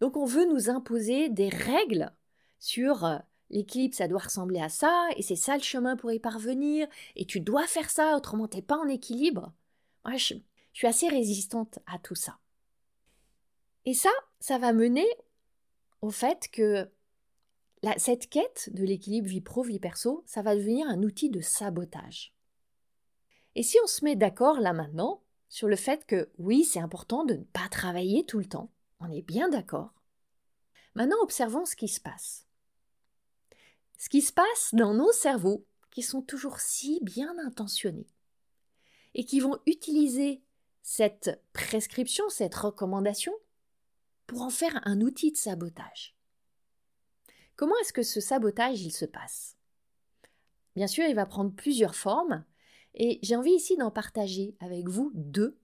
Donc 0.04 0.18
on 0.18 0.26
veut 0.26 0.44
nous 0.44 0.68
imposer 0.68 1.30
des 1.30 1.48
règles 1.48 2.12
sur 2.58 3.06
euh, 3.06 3.16
l'équilibre, 3.48 3.94
ça 3.94 4.06
doit 4.06 4.20
ressembler 4.20 4.60
à 4.60 4.68
ça, 4.68 5.08
et 5.16 5.22
c'est 5.22 5.34
ça 5.34 5.56
le 5.56 5.62
chemin 5.62 5.96
pour 5.96 6.12
y 6.12 6.18
parvenir, 6.18 6.86
et 7.16 7.24
tu 7.24 7.40
dois 7.40 7.66
faire 7.66 7.88
ça, 7.88 8.14
autrement 8.14 8.46
t'es 8.46 8.60
pas 8.60 8.76
en 8.76 8.86
équilibre. 8.86 9.54
Moi, 10.04 10.18
je, 10.18 10.34
je 10.34 10.78
suis 10.78 10.86
assez 10.86 11.08
résistante 11.08 11.78
à 11.86 11.98
tout 11.98 12.14
ça. 12.14 12.38
Et 13.86 13.94
ça, 13.94 14.10
ça 14.40 14.58
va 14.58 14.74
mener 14.74 15.06
au 16.02 16.10
fait 16.10 16.48
que 16.52 16.86
cette 17.96 18.28
quête 18.28 18.68
de 18.74 18.84
l'équilibre 18.84 19.28
vie 19.28 19.40
pro-vie 19.40 19.80
perso, 19.80 20.22
ça 20.26 20.42
va 20.42 20.54
devenir 20.54 20.86
un 20.86 21.02
outil 21.02 21.30
de 21.30 21.40
sabotage. 21.40 22.34
Et 23.54 23.62
si 23.62 23.78
on 23.82 23.86
se 23.86 24.04
met 24.04 24.16
d'accord 24.16 24.60
là 24.60 24.74
maintenant 24.74 25.22
sur 25.48 25.66
le 25.66 25.76
fait 25.76 26.04
que 26.04 26.28
oui, 26.36 26.62
c'est 26.64 26.78
important 26.78 27.24
de 27.24 27.36
ne 27.36 27.44
pas 27.44 27.70
travailler 27.70 28.26
tout 28.26 28.38
le 28.38 28.44
temps, 28.44 28.68
on 29.00 29.10
est 29.10 29.22
bien 29.22 29.48
d'accord. 29.48 29.92
Maintenant, 30.94 31.20
observons 31.22 31.66
ce 31.66 31.76
qui 31.76 31.88
se 31.88 32.00
passe. 32.00 32.46
Ce 33.98 34.08
qui 34.08 34.22
se 34.22 34.32
passe 34.32 34.70
dans 34.72 34.94
nos 34.94 35.12
cerveaux, 35.12 35.66
qui 35.90 36.02
sont 36.02 36.22
toujours 36.22 36.60
si 36.60 37.00
bien 37.02 37.34
intentionnés, 37.38 38.08
et 39.14 39.24
qui 39.24 39.40
vont 39.40 39.58
utiliser 39.66 40.42
cette 40.82 41.42
prescription, 41.52 42.28
cette 42.28 42.54
recommandation, 42.54 43.32
pour 44.26 44.42
en 44.42 44.50
faire 44.50 44.80
un 44.84 45.00
outil 45.00 45.32
de 45.32 45.36
sabotage. 45.36 46.16
Comment 47.56 47.76
est-ce 47.80 47.92
que 47.92 48.02
ce 48.02 48.20
sabotage 48.20 48.82
il 48.82 48.92
se 48.92 49.04
passe? 49.04 49.56
Bien 50.76 50.86
sûr, 50.86 51.04
il 51.04 51.14
va 51.14 51.26
prendre 51.26 51.54
plusieurs 51.54 51.94
formes 51.94 52.44
et 52.94 53.20
j'ai 53.22 53.36
envie 53.36 53.52
ici 53.52 53.76
d'en 53.76 53.90
partager 53.90 54.56
avec 54.60 54.88
vous 54.88 55.12
deux, 55.14 55.58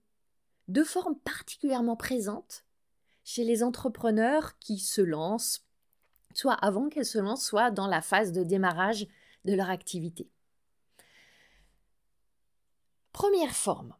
deux 0.67 0.85
formes 0.85 1.19
particulièrement 1.19 1.97
présentes 1.97 2.65
chez 3.23 3.43
les 3.43 3.63
entrepreneurs 3.63 4.57
qui 4.59 4.77
se 4.77 5.01
lancent, 5.01 5.65
soit 6.33 6.53
avant 6.53 6.89
qu'elles 6.89 7.05
se 7.05 7.19
lancent, 7.19 7.45
soit 7.45 7.71
dans 7.71 7.87
la 7.87 8.01
phase 8.01 8.31
de 8.31 8.43
démarrage 8.43 9.07
de 9.45 9.53
leur 9.53 9.69
activité. 9.69 10.29
Première 13.11 13.55
forme. 13.55 13.95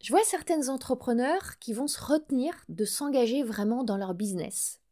Je 0.00 0.10
vois 0.10 0.24
certaines 0.24 0.68
entrepreneurs 0.68 1.58
qui 1.60 1.72
vont 1.72 1.86
se 1.86 2.02
retenir 2.02 2.54
de 2.68 2.84
s'engager 2.84 3.42
vraiment 3.42 3.84
dans 3.84 3.96
leur 3.96 4.14
business 4.14 4.82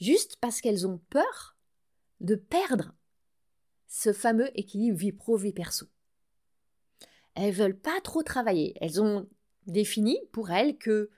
juste 0.00 0.36
parce 0.40 0.60
qu'elles 0.60 0.86
ont 0.86 0.98
peur 1.10 1.56
de 2.20 2.34
perdre 2.34 2.94
ce 3.86 4.12
fameux 4.12 4.50
équilibre 4.58 4.98
vie 4.98 5.12
pro-vie 5.12 5.52
perso. 5.52 5.86
Elles 7.34 7.54
veulent 7.54 7.78
pas 7.78 8.00
trop 8.02 8.22
travailler. 8.22 8.74
Elles 8.80 9.00
ont 9.00 9.28
défini 9.66 10.18
pour 10.32 10.50
elles 10.50 10.76
que 10.76 11.10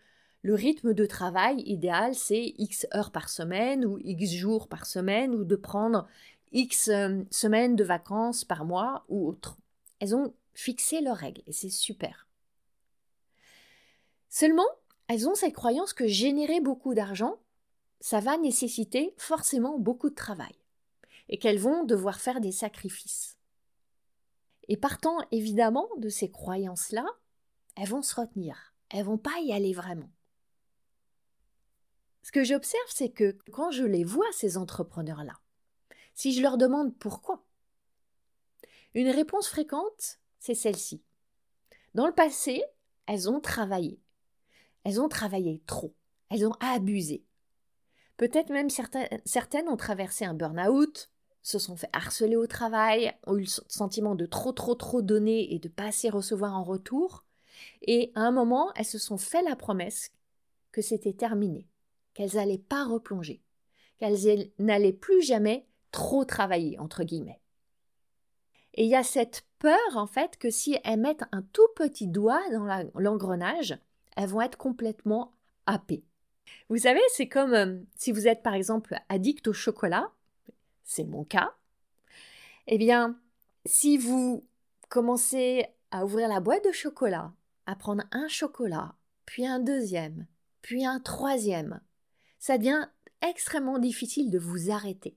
le 0.43 0.55
rythme 0.55 0.95
de 0.95 1.05
travail 1.05 1.61
idéal, 1.67 2.15
c'est 2.15 2.55
X 2.57 2.87
heures 2.95 3.13
par 3.13 3.29
semaine 3.29 3.85
ou 3.85 3.99
X 3.99 4.33
jours 4.33 4.69
par 4.69 4.87
semaine 4.87 5.35
ou 5.35 5.45
de 5.45 5.57
prendre 5.57 6.09
X 6.53 6.89
euh, 6.89 7.23
semaines 7.31 7.77
de 7.77 7.85
vacances 7.85 8.45
par 8.45 8.65
mois 8.65 9.05
ou 9.09 9.29
autre. 9.29 9.59
Elles 9.99 10.15
ont 10.15 10.35
fixé 10.55 11.03
leurs 11.03 11.19
règles 11.19 11.43
et 11.47 11.53
c'est 11.53 11.71
super. 11.71 12.27
Seulement, 14.31 14.67
elles 15.09 15.29
ont 15.29 15.35
cette 15.35 15.55
croyance 15.55 15.93
que 15.93 16.07
générer 16.07 16.61
beaucoup 16.61 16.95
d'argent, 16.95 17.39
ça 18.01 18.21
va 18.21 18.39
nécessiter 18.39 19.15
forcément 19.19 19.79
beaucoup 19.79 20.09
de 20.09 20.15
travail 20.15 20.55
et 21.29 21.39
qu'elles 21.39 21.59
vont 21.59 21.85
devoir 21.85 22.19
faire 22.19 22.41
des 22.41 22.53
sacrifices. 22.53 23.37
Et 24.69 24.77
partant 24.77 25.19
évidemment 25.33 25.89
de 25.99 26.09
ces 26.09 26.31
croyances-là, 26.31 27.05
elles 27.77 27.89
vont 27.89 28.03
se 28.03 28.15
retenir, 28.15 28.75
elles 28.89 29.05
vont 29.05 29.19
pas 29.19 29.39
y 29.41 29.53
aller 29.53 29.75
vraiment. 29.75 30.11
Ce 32.23 32.33
que 32.33 32.45
j'observe, 32.45 32.89
c'est 32.89 33.11
que 33.11 33.37
quand 33.53 33.71
je 33.71 33.85
les 33.85 34.05
vois, 34.05 34.31
ces 34.33 34.57
entrepreneurs-là, 34.57 35.41
si 36.15 36.33
je 36.33 36.43
leur 36.43 36.59
demande 36.59 36.97
pourquoi, 36.99 37.45
une 38.95 39.09
réponse 39.09 39.49
fréquente, 39.49 40.19
c'est 40.39 40.55
celle-ci. 40.55 41.03
Dans 41.95 42.07
le 42.07 42.15
passé, 42.15 42.63
elles 43.07 43.31
ont 43.31 43.41
travaillé. 43.41 44.01
Elles 44.85 45.01
ont 45.01 45.09
travaillé 45.09 45.63
trop. 45.67 45.95
Elles 46.29 46.47
ont 46.47 46.55
abusé. 46.61 47.25
Peut-être 48.17 48.51
même 48.51 48.69
certaines, 48.71 49.69
ont 49.69 49.77
traversé 49.77 50.25
un 50.25 50.35
burn-out, 50.35 51.11
se 51.43 51.59
sont 51.59 51.77
fait 51.77 51.89
harceler 51.93 52.37
au 52.37 52.47
travail, 52.47 53.17
ont 53.27 53.37
eu 53.37 53.43
le 53.43 53.47
sentiment 53.47 54.15
de 54.15 54.27
trop 54.27 54.53
trop 54.53 54.75
trop 54.75 55.01
donner 55.01 55.55
et 55.55 55.59
de 55.59 55.69
pas 55.69 55.87
assez 55.87 56.11
recevoir 56.11 56.55
en 56.55 56.63
retour. 56.63 57.25
Et 57.83 58.13
à 58.15 58.21
un 58.21 58.31
moment, 58.31 58.73
elles 58.75 58.85
se 58.85 58.99
sont 58.99 59.19
fait 59.19 59.43
la 59.43 59.57
promesse 59.57 60.13
que 60.71 60.83
c'était 60.83 61.15
terminé, 61.15 61.67
qu'elles 62.21 62.37
n'allaient 62.37 62.59
pas 62.59 62.85
replonger, 62.85 63.43
qu'elles 63.97 64.51
n'allaient 64.59 64.93
plus 64.93 65.23
jamais 65.23 65.67
trop 65.91 66.27
travailler, 66.27 66.79
entre 66.79 67.03
guillemets. 67.03 67.41
Et 68.75 68.85
il 68.85 68.91
y 68.91 68.95
a 68.95 69.03
cette 69.03 69.47
peur, 69.59 69.79
en 69.95 70.07
fait, 70.07 70.37
que 70.37 70.51
si 70.51 70.77
elles 70.85 71.01
mettent 71.01 71.25
un 71.33 71.41
tout 71.41 71.67
petit 71.77 72.09
doigt 72.09 72.43
dans 72.53 72.67
l'engrenage, 72.95 73.79
elles 74.19 74.29
vont 74.29 74.43
être 74.43 74.59
complètement 74.59 75.33
happées. 75.65 76.05
Vous 76.69 76.77
savez, 76.77 77.01
c'est 77.15 77.27
comme 77.27 77.55
euh, 77.55 77.79
si 77.97 78.13
vous 78.13 78.29
êtes 78.29 78.43
par 78.43 78.53
exemple 78.53 78.99
addict 79.09 79.49
au 79.49 79.55
chocolat, 79.55 80.13
c'est 80.85 81.05
mon 81.05 81.25
cas. 81.25 81.55
Eh 82.67 82.77
bien, 82.77 83.19
si 83.65 83.97
vous 83.97 84.47
commencez 84.91 85.65
à 85.91 86.05
ouvrir 86.05 86.29
la 86.29 86.41
boîte 86.41 86.67
de 86.67 86.73
chocolat, 86.73 87.33
à 87.65 87.77
prendre 87.77 88.05
un 88.13 88.29
chocolat, 88.29 88.95
puis 89.25 89.47
un 89.47 89.59
deuxième, 89.59 90.27
puis 90.61 90.85
un 90.85 91.01
troisième, 91.01 91.81
ça 92.41 92.59
devient 92.59 92.89
extrêmement 93.23 93.79
difficile 93.79 94.31
de 94.31 94.39
vous 94.39 94.73
arrêter. 94.73 95.17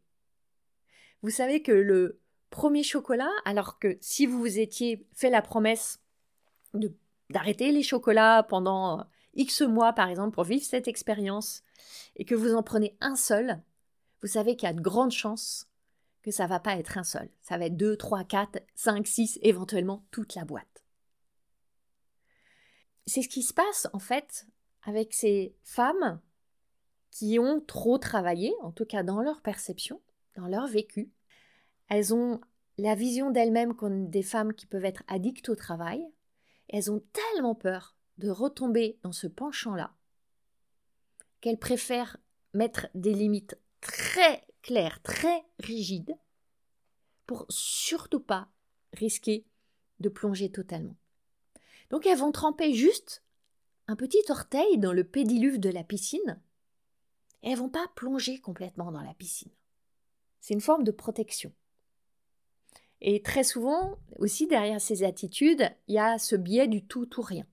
Vous 1.24 1.32
savez 1.32 1.64
que 1.64 1.72
le 1.72 2.20
premier 2.52 2.84
chocolat, 2.84 3.32
alors 3.46 3.80
que 3.80 3.98
si 4.02 4.28
vous 4.28 4.38
vous 4.38 4.60
étiez 4.60 5.08
fait 5.16 5.32
la 5.32 5.42
promesse 5.42 6.00
d'arrêter 7.30 7.72
les 7.72 7.82
chocolats 7.82 8.44
pendant 8.44 9.08
X 9.34 9.62
mois, 9.62 9.94
par 9.94 10.10
exemple, 10.10 10.36
pour 10.36 10.44
vivre 10.44 10.66
cette 10.66 10.88
expérience, 10.88 11.64
et 12.18 12.26
que 12.26 12.36
vous 12.36 12.54
en 12.54 12.62
prenez 12.62 12.96
un 13.00 13.16
seul, 13.16 13.62
vous 14.22 14.28
savez 14.28 14.56
qu'il 14.56 14.68
y 14.68 14.70
a 14.70 14.74
de 14.74 14.82
grandes 14.82 15.12
chances 15.12 15.68
que 16.22 16.32
ça 16.32 16.46
va 16.46 16.60
pas 16.60 16.78
être 16.78 16.98
un 16.98 17.04
seul. 17.04 17.30
Ça 17.42 17.58
va 17.58 17.66
être 17.66 17.78
2, 17.78 17.98
3, 17.98 18.24
4, 18.26 18.60
5, 18.76 19.08
6, 19.08 19.40
éventuellement 19.42 20.06
toute 20.12 20.36
la 20.36 20.46
boîte. 20.46 20.86
C'est 23.06 23.22
ce 23.22 23.30
qui 23.30 23.44
se 23.44 23.54
passe, 23.54 23.88
en 23.94 24.00
fait, 24.00 24.46
avec 24.84 25.14
ces 25.14 25.56
femmes 25.64 26.22
qui 27.14 27.38
ont 27.38 27.62
trop 27.62 28.00
travaillé, 28.00 28.56
en 28.62 28.72
tout 28.72 28.86
cas 28.86 29.04
dans 29.04 29.22
leur 29.22 29.44
perception, 29.44 30.02
dans 30.36 30.48
leur 30.48 30.66
vécu. 30.66 31.12
Elles 31.88 32.12
ont 32.12 32.42
la 32.80 32.96
vision 32.96 33.30
d'elles-mêmes 33.30 33.76
comme 33.76 34.10
des 34.10 34.24
femmes 34.24 34.56
qui 34.56 34.66
peuvent 34.66 34.84
être 34.84 35.04
addictes 35.08 35.50
au 35.50 35.56
travail. 35.56 36.04
elles 36.70 36.92
ont 36.92 37.04
tellement 37.14 37.54
peur 37.54 37.96
de 38.18 38.32
retomber 38.32 38.98
dans 39.04 39.12
ce 39.12 39.28
penchant-là, 39.28 39.94
qu'elle 41.40 41.60
préfère 41.60 42.18
mettre 42.56 42.88
des 42.96 43.14
limites 43.14 43.60
très 43.80 44.48
claires, 44.64 45.00
très 45.04 45.44
rigides, 45.60 46.18
pour 47.28 47.46
surtout 47.50 48.22
pas 48.22 48.50
risquer 48.94 49.46
de 50.00 50.10
plonger 50.10 50.52
totalement. 50.52 50.96
Donc 51.92 52.08
elles 52.08 52.18
vont 52.18 52.32
tremper 52.32 52.74
juste 52.74 53.24
un 53.88 53.96
petit 53.96 54.24
orteil 54.30 54.80
dans 54.80 54.94
le 54.94 55.04
pédiluve 55.04 55.60
de 55.60 55.70
la 55.70 55.84
piscine 55.84 56.42
et 57.44 57.52
elles 57.52 57.58
vont 57.58 57.70
pas 57.70 57.88
plonger 57.96 58.40
complètement 58.40 58.92
dans 58.92 59.02
la 59.02 59.14
piscine. 59.14 59.52
C'est 60.40 60.54
une 60.54 60.62
forme 60.62 60.84
de 60.84 60.92
protection. 60.92 61.54
Et 63.02 63.22
très 63.22 63.44
souvent, 63.44 63.98
aussi 64.18 64.48
derrière 64.48 64.80
ces 64.82 65.04
attitudes, 65.04 65.70
il 65.88 65.96
y 65.96 66.00
a 66.00 66.18
ce 66.18 66.36
biais 66.36 66.68
du 66.68 66.86
tout 66.86 67.20
ou 67.20 67.22
rien. 67.22 67.46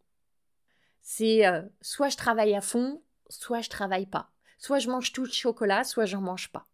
C'est 1.02 1.44
euh, 1.47 1.62
soit 1.80 2.09
je 2.09 2.16
travaille 2.16 2.54
à 2.54 2.61
fond, 2.61 3.02
soit 3.28 3.61
je 3.61 3.68
travaille 3.68 4.06
pas. 4.06 4.30
Soit 4.59 4.78
je 4.78 4.90
mange 4.90 5.12
tout 5.12 5.25
le 5.25 5.30
chocolat, 5.30 5.85
soit 5.85 6.04
j'en 6.04 6.20
mange 6.20 6.52
pas. 6.52 6.66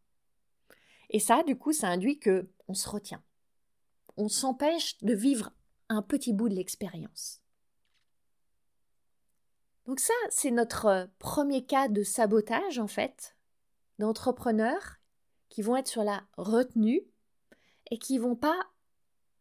Et 1.08 1.20
ça, 1.20 1.42
du 1.42 1.56
coup, 1.56 1.72
ça 1.72 1.88
induit 1.88 2.18
que 2.18 2.50
on 2.68 2.74
se 2.74 2.88
retient. 2.88 3.22
On 4.16 4.28
s'empêche 4.28 4.98
de 5.02 5.14
vivre 5.14 5.52
un 5.88 6.02
petit 6.02 6.32
bout 6.32 6.48
de 6.48 6.54
l'expérience. 6.54 7.40
Donc 9.86 10.00
ça, 10.00 10.14
c'est 10.30 10.50
notre 10.50 10.86
euh, 10.86 11.06
premier 11.18 11.64
cas 11.64 11.88
de 11.88 12.02
sabotage, 12.02 12.78
en 12.78 12.88
fait, 12.88 13.36
d'entrepreneurs 13.98 14.96
qui 15.48 15.62
vont 15.62 15.76
être 15.76 15.88
sur 15.88 16.02
la 16.02 16.24
retenue 16.36 17.02
et 17.90 17.98
qui 17.98 18.18
vont 18.18 18.34
pas 18.34 18.58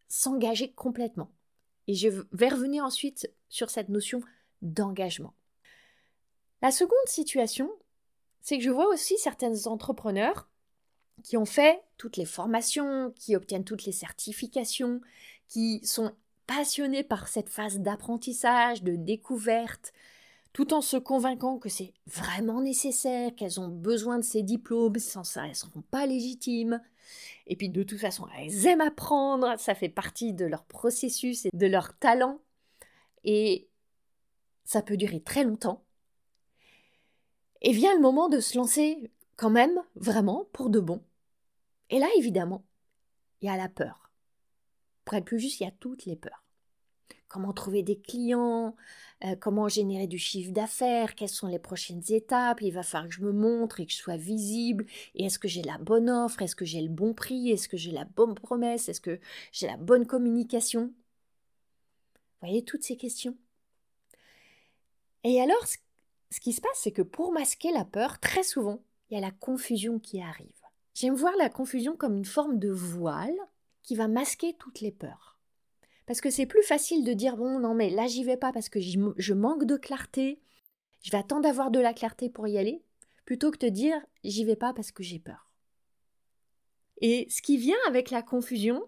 s'engager 0.08 0.72
complètement. 0.72 1.32
Et 1.88 1.96
je 1.96 2.10
vais 2.32 2.50
revenir 2.50 2.84
ensuite 2.84 3.32
sur 3.50 3.70
cette 3.70 3.90
notion 3.90 4.22
d'engagement. 4.62 5.34
La 6.62 6.72
seconde 6.72 7.08
situation, 7.08 7.72
c'est 8.42 8.58
que 8.58 8.64
je 8.64 8.70
vois 8.70 8.88
aussi 8.88 9.18
certains 9.18 9.66
entrepreneurs 9.66 10.48
qui 11.24 11.38
ont 11.38 11.46
fait 11.46 11.82
toutes 11.98 12.18
les 12.18 12.25
formations, 12.25 13.12
qui 13.16 13.36
obtiennent 13.36 13.66
toutes 13.66 13.86
les 13.86 13.92
certifications, 13.92 15.02
qui 15.48 15.86
sont 15.86 16.14
passionnées 16.46 17.04
par 17.04 17.28
cette 17.28 17.50
phase 17.50 17.80
d'apprentissage, 17.80 18.84
de 18.84 18.96
découverte, 18.96 19.94
tout 20.55 20.74
en 20.74 20.79
se 20.79 20.95
convainquant 20.95 21.59
que 21.59 21.67
c'est 21.67 21.93
vraiment 22.07 22.62
nécessaire, 22.62 23.35
qu'elles 23.35 23.59
ont 23.59 23.67
besoin 23.67 24.19
de 24.19 24.24
ces 24.24 24.41
diplômes, 24.41 25.00
sans 25.00 25.25
ça 25.25 25.43
elles 25.43 25.50
ne 25.50 25.53
seront 25.53 25.81
pas 25.81 26.05
légitimes. 26.05 26.81
Et 27.45 27.57
puis 27.57 27.67
de 27.67 27.83
toute 27.83 28.00
façon, 28.00 28.25
elles 28.38 28.65
aiment 28.65 28.79
apprendre, 28.79 29.59
ça 29.59 29.75
fait 29.75 29.89
partie 29.89 30.31
de 30.31 30.45
leur 30.45 30.63
processus 30.63 31.45
et 31.45 31.50
de 31.51 31.67
leur 31.67 31.97
talent. 31.97 32.39
Et 33.25 33.67
ça 34.63 34.81
peut 34.81 34.95
durer 34.95 35.19
très 35.19 35.43
longtemps. 35.43 35.83
Et 37.62 37.74
vient 37.74 37.93
le 37.93 38.01
moment 38.01 38.29
de 38.29 38.39
se 38.39 38.57
lancer 38.57 39.12
quand 39.35 39.50
même, 39.50 39.83
vraiment, 39.95 40.47
pour 40.53 40.69
de 40.69 40.79
bon. 40.79 41.03
Et 41.89 42.00
là, 42.00 42.07
évidemment, 42.17 42.63
il 43.41 43.47
y 43.47 43.50
a 43.50 43.57
la 43.57 43.67
peur. 43.67 44.09
Pour 45.03 45.15
être 45.15 45.25
plus 45.25 45.39
juste, 45.41 45.59
il 45.59 45.63
y 45.63 45.67
a 45.67 45.71
toutes 45.71 46.05
les 46.05 46.15
peurs 46.15 46.45
comment 47.27 47.53
trouver 47.53 47.84
des 47.84 47.98
clients, 47.98 48.75
euh, 49.24 49.36
comment 49.36 49.67
générer 49.67 50.08
du 50.08 50.17
chiffre 50.17 50.51
d'affaires, 50.51 51.15
quelles 51.15 51.29
sont 51.29 51.48
les 51.48 51.60
prochaines 51.60 52.03
étapes, 52.10 52.62
il 52.62 52.72
va 52.72 52.84
falloir 52.84 53.10
que 53.10 53.15
je 53.15 53.22
me 53.22 53.32
montre 53.32 53.79
et 53.79 53.86
que 53.86 53.91
je 53.91 53.98
sois 53.98 54.17
visible, 54.17 54.86
et 55.15 55.25
est-ce 55.25 55.39
que 55.39 55.48
j'ai 55.48 55.63
la 55.63 55.77
bonne 55.77 56.10
offre, 56.10 56.41
est-ce 56.41 56.55
que 56.55 56.65
j'ai 56.65 56.82
le 56.82 56.89
bon 56.89 57.13
prix, 57.13 57.51
est-ce 57.51 57.67
que 57.67 57.77
j'ai 57.77 57.91
la 57.91 58.05
bonne 58.05 58.36
promesse, 58.36 58.89
est-ce 58.89 59.01
que 59.01 59.20
j'ai 59.51 59.67
la 59.67 59.77
bonne 59.77 60.05
communication? 60.05 60.94
Vous 62.41 62.48
voyez 62.48 62.63
toutes 62.63 62.84
ces 62.84 62.98
questions? 62.98 63.36
Et 65.24 65.41
alors, 65.41 65.65
ce 65.65 66.39
qui 66.39 66.53
se 66.53 66.62
passe, 66.62 66.79
c'est 66.82 66.91
que 66.91 67.01
pour 67.01 67.32
masquer 67.32 67.72
la 67.72 67.86
peur, 67.86 68.20
très 68.20 68.44
souvent, 68.44 68.84
il 69.10 69.15
y 69.15 69.17
a 69.17 69.22
la 69.22 69.32
confusion 69.32 70.00
qui 70.00 70.22
arrive. 70.22 70.62
J'aime 70.94 71.15
voir 71.15 71.34
la 71.38 71.50
confusion 71.50 71.96
comme 71.96 72.15
une 72.15 72.25
forme 72.25 72.60
de 72.60 72.70
voile 72.70 73.36
qui 73.84 73.96
va 73.96 74.08
masquer 74.08 74.53
toutes 74.53 74.82
les 74.82 74.91
peurs. 74.91 75.35
Parce 76.05 76.21
que 76.21 76.29
c'est 76.29 76.45
plus 76.45 76.63
facile 76.63 77.03
de 77.03 77.13
dire 77.13 77.38
bon, 77.38 77.59
non, 77.59 77.74
mais 77.74 77.89
là, 77.89 78.07
j'y 78.07 78.24
vais 78.24 78.38
pas 78.38 78.51
parce 78.51 78.69
que 78.69 78.79
je 78.79 79.33
manque 79.33 79.65
de 79.65 79.77
clarté, 79.77 80.39
je 81.01 81.12
vais 81.12 81.17
attendre 81.17 81.43
d'avoir 81.43 81.71
de 81.71 81.79
la 81.79 81.93
clarté 81.93 82.29
pour 82.29 82.47
y 82.47 82.57
aller, 82.57 82.83
plutôt 83.25 83.51
que 83.51 83.57
de 83.57 83.69
dire 83.69 84.00
j'y 84.24 84.45
vais 84.45 84.55
pas 84.55 84.74
parce 84.74 84.91
que 84.91 85.03
j'ai 85.03 85.19
peur. 85.19 85.50
Et 87.01 87.27
ce 87.29 87.41
qui 87.41 87.57
vient 87.57 87.77
avec 87.88 88.09
la 88.09 88.21
confusion, 88.21 88.83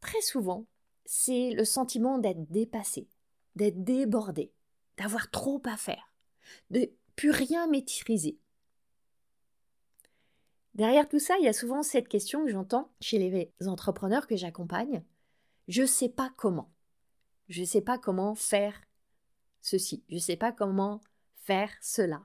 très 0.00 0.20
souvent, 0.20 0.66
c'est 1.04 1.50
le 1.50 1.64
sentiment 1.64 2.18
d'être 2.18 2.50
dépassé, 2.50 3.08
d'être 3.56 3.84
débordé, 3.84 4.52
d'avoir 4.96 5.30
trop 5.30 5.62
à 5.66 5.76
faire, 5.76 6.12
de 6.70 6.90
plus 7.16 7.30
rien 7.30 7.66
maîtriser. 7.66 8.38
Derrière 10.74 11.08
tout 11.08 11.20
ça, 11.20 11.36
il 11.38 11.44
y 11.44 11.48
a 11.48 11.52
souvent 11.52 11.82
cette 11.82 12.08
question 12.08 12.44
que 12.44 12.50
j'entends 12.50 12.90
chez 13.00 13.18
les 13.18 13.68
entrepreneurs 13.68 14.26
que 14.26 14.36
j'accompagne. 14.36 15.04
Je 15.68 15.82
ne 15.82 15.86
sais 15.86 16.08
pas 16.08 16.30
comment. 16.36 16.70
Je 17.48 17.60
ne 17.60 17.66
sais 17.66 17.80
pas 17.80 17.98
comment 17.98 18.34
faire 18.34 18.74
ceci. 19.60 20.04
Je 20.08 20.16
ne 20.16 20.20
sais 20.20 20.36
pas 20.36 20.52
comment 20.52 21.00
faire 21.36 21.70
cela. 21.80 22.24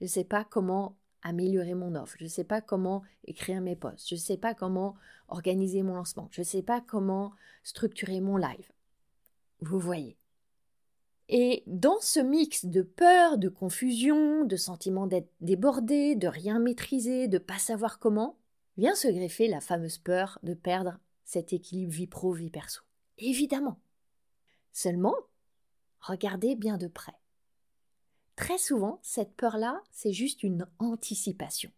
Je 0.00 0.04
ne 0.04 0.08
sais 0.08 0.24
pas 0.24 0.44
comment 0.44 0.96
améliorer 1.22 1.74
mon 1.74 1.94
offre. 1.94 2.16
Je 2.18 2.24
ne 2.24 2.28
sais 2.28 2.44
pas 2.44 2.60
comment 2.60 3.02
écrire 3.24 3.60
mes 3.60 3.76
posts. 3.76 4.08
Je 4.08 4.14
ne 4.14 4.20
sais 4.20 4.36
pas 4.36 4.54
comment 4.54 4.94
organiser 5.28 5.82
mon 5.82 5.94
lancement. 5.94 6.28
Je 6.30 6.42
ne 6.42 6.46
sais 6.46 6.62
pas 6.62 6.80
comment 6.80 7.32
structurer 7.62 8.20
mon 8.20 8.36
live. 8.36 8.70
Vous 9.60 9.78
voyez. 9.78 10.16
Et 11.30 11.62
dans 11.66 11.98
ce 12.00 12.20
mix 12.20 12.66
de 12.66 12.82
peur, 12.82 13.38
de 13.38 13.48
confusion, 13.48 14.44
de 14.44 14.56
sentiment 14.56 15.06
d'être 15.06 15.32
débordé, 15.40 16.16
de 16.16 16.28
rien 16.28 16.58
maîtriser, 16.58 17.28
de 17.28 17.38
pas 17.38 17.58
savoir 17.58 17.98
comment, 17.98 18.36
vient 18.76 18.94
se 18.94 19.08
greffer 19.08 19.48
la 19.48 19.60
fameuse 19.60 19.96
peur 19.96 20.38
de 20.42 20.52
perdre 20.52 20.98
cet 21.24 21.52
équilibre 21.52 21.92
vie 21.92 22.06
pro-vie 22.06 22.50
perso. 22.50 22.82
Évidemment. 23.18 23.80
Seulement, 24.72 25.14
regardez 26.00 26.56
bien 26.56 26.78
de 26.78 26.88
près. 26.88 27.14
Très 28.36 28.58
souvent, 28.58 28.98
cette 29.02 29.34
peur-là, 29.36 29.82
c'est 29.92 30.12
juste 30.12 30.42
une 30.42 30.66
anticipation. 30.78 31.70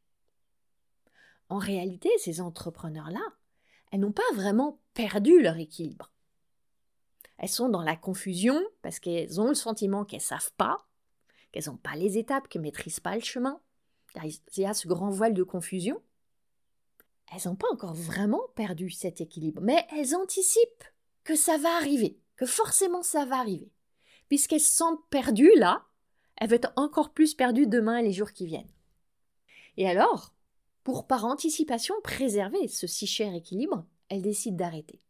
En 1.49 1.59
réalité, 1.59 2.11
ces 2.19 2.41
entrepreneurs-là, 2.41 3.23
elles 3.93 4.01
n'ont 4.01 4.13
pas 4.13 4.23
vraiment 4.35 4.81
perdu 4.95 5.41
leur 5.41 5.59
équilibre. 5.59 6.13
Elles 7.39 7.49
sont 7.49 7.69
dans 7.69 7.83
la 7.83 7.97
confusion 7.97 8.61
parce 8.83 8.99
qu'elles 8.99 9.41
ont 9.41 9.49
le 9.49 9.55
sentiment 9.55 10.05
qu'elles 10.05 10.21
ne 10.21 10.25
savent 10.25 10.53
pas, 10.57 10.89
qu'elles 11.53 11.67
n'ont 11.67 11.77
pas 11.77 11.95
les 11.95 12.19
étapes, 12.19 12.49
qu'elles 12.49 12.63
ne 12.63 12.67
maîtrisent 12.67 13.01
pas 13.01 13.15
le 13.15 13.21
chemin. 13.21 13.61
Il 14.25 14.41
y 14.57 14.65
a 14.65 14.73
ce 14.73 14.89
grand 14.89 15.11
voile 15.11 15.35
de 15.35 15.43
confusion 15.43 16.03
elles 17.33 17.43
n'ont 17.47 17.57
pas 17.57 17.73
encore 17.73 17.95
vraiment 17.95 18.43
perdu 18.55 18.91
cet 18.91 19.21
équilibre, 19.21 19.61
mais 19.63 19.87
elles 19.97 20.15
anticipent 20.15 20.85
que 21.25 21.35
ça 21.35 21.59
va 21.59 21.77
arriver, 21.77 22.19
que 22.37 22.47
forcément 22.47 23.03
ça 23.03 23.25
va 23.25 23.39
arriver. 23.39 23.73
Puisqu'elles 24.29 24.61
se 24.61 24.77
sentent 24.77 25.05
perdues 25.11 25.55
là, 25.57 25.85
elles 26.37 26.49
vont 26.49 26.57
être 26.57 26.73
encore 26.77 27.13
plus 27.13 27.35
perdues 27.35 27.67
demain 27.67 27.99
et 27.99 28.03
les 28.03 28.13
jours 28.13 28.33
qui 28.33 28.47
viennent. 28.47 28.71
Et 29.77 29.89
alors, 29.89 30.33
pour 30.85 31.07
par 31.07 31.25
anticipation 31.25 31.95
préserver 32.03 32.69
ce 32.69 32.87
si 32.87 33.07
cher 33.07 33.35
équilibre, 33.35 33.85
elles 34.09 34.23
décident 34.23 34.57
d'arrêter. 34.57 35.01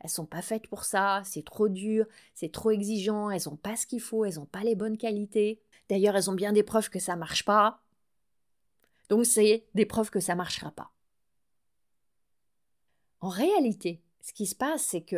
Elles 0.00 0.10
sont 0.10 0.26
pas 0.26 0.42
faites 0.42 0.68
pour 0.68 0.84
ça, 0.84 1.22
c'est 1.24 1.44
trop 1.44 1.68
dur, 1.68 2.06
c'est 2.34 2.52
trop 2.52 2.70
exigeant, 2.70 3.30
elles 3.30 3.42
n'ont 3.46 3.56
pas 3.56 3.74
ce 3.74 3.86
qu'il 3.86 4.00
faut, 4.00 4.24
elles 4.24 4.34
n'ont 4.34 4.46
pas 4.46 4.62
les 4.62 4.74
bonnes 4.74 4.98
qualités. 4.98 5.62
D'ailleurs, 5.88 6.14
elles 6.14 6.30
ont 6.30 6.34
bien 6.34 6.52
des 6.52 6.62
preuves 6.62 6.90
que 6.90 6.98
ça 6.98 7.16
marche 7.16 7.44
pas. 7.44 7.82
Donc 9.08 9.26
c'est 9.26 9.66
des 9.74 9.86
preuves 9.86 10.10
que 10.10 10.20
ça 10.20 10.34
marchera 10.34 10.70
pas. 10.70 10.93
En 13.24 13.30
réalité, 13.30 14.02
ce 14.20 14.34
qui 14.34 14.44
se 14.44 14.54
passe, 14.54 14.84
c'est 14.84 15.00
que 15.00 15.16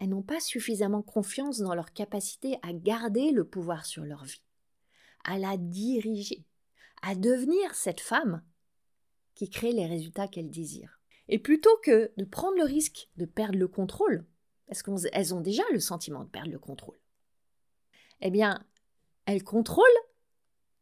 elles 0.00 0.08
n'ont 0.08 0.24
pas 0.24 0.40
suffisamment 0.40 1.02
confiance 1.02 1.58
dans 1.58 1.76
leur 1.76 1.92
capacité 1.92 2.58
à 2.62 2.72
garder 2.72 3.30
le 3.30 3.44
pouvoir 3.44 3.86
sur 3.86 4.02
leur 4.02 4.24
vie, 4.24 4.42
à 5.22 5.38
la 5.38 5.56
diriger, 5.56 6.44
à 7.00 7.14
devenir 7.14 7.72
cette 7.76 8.00
femme 8.00 8.42
qui 9.36 9.50
crée 9.50 9.70
les 9.70 9.86
résultats 9.86 10.26
qu'elles 10.26 10.50
désirent. 10.50 10.98
Et 11.28 11.38
plutôt 11.38 11.76
que 11.84 12.10
de 12.16 12.24
prendre 12.24 12.56
le 12.56 12.64
risque 12.64 13.08
de 13.18 13.24
perdre 13.24 13.56
le 13.56 13.68
contrôle, 13.68 14.26
parce 14.66 14.82
qu'elles 14.82 15.32
ont 15.32 15.40
déjà 15.40 15.62
le 15.72 15.78
sentiment 15.78 16.24
de 16.24 16.30
perdre 16.30 16.50
le 16.50 16.58
contrôle, 16.58 16.98
eh 18.20 18.32
bien, 18.32 18.66
elles 19.26 19.44
contrôlent 19.44 19.86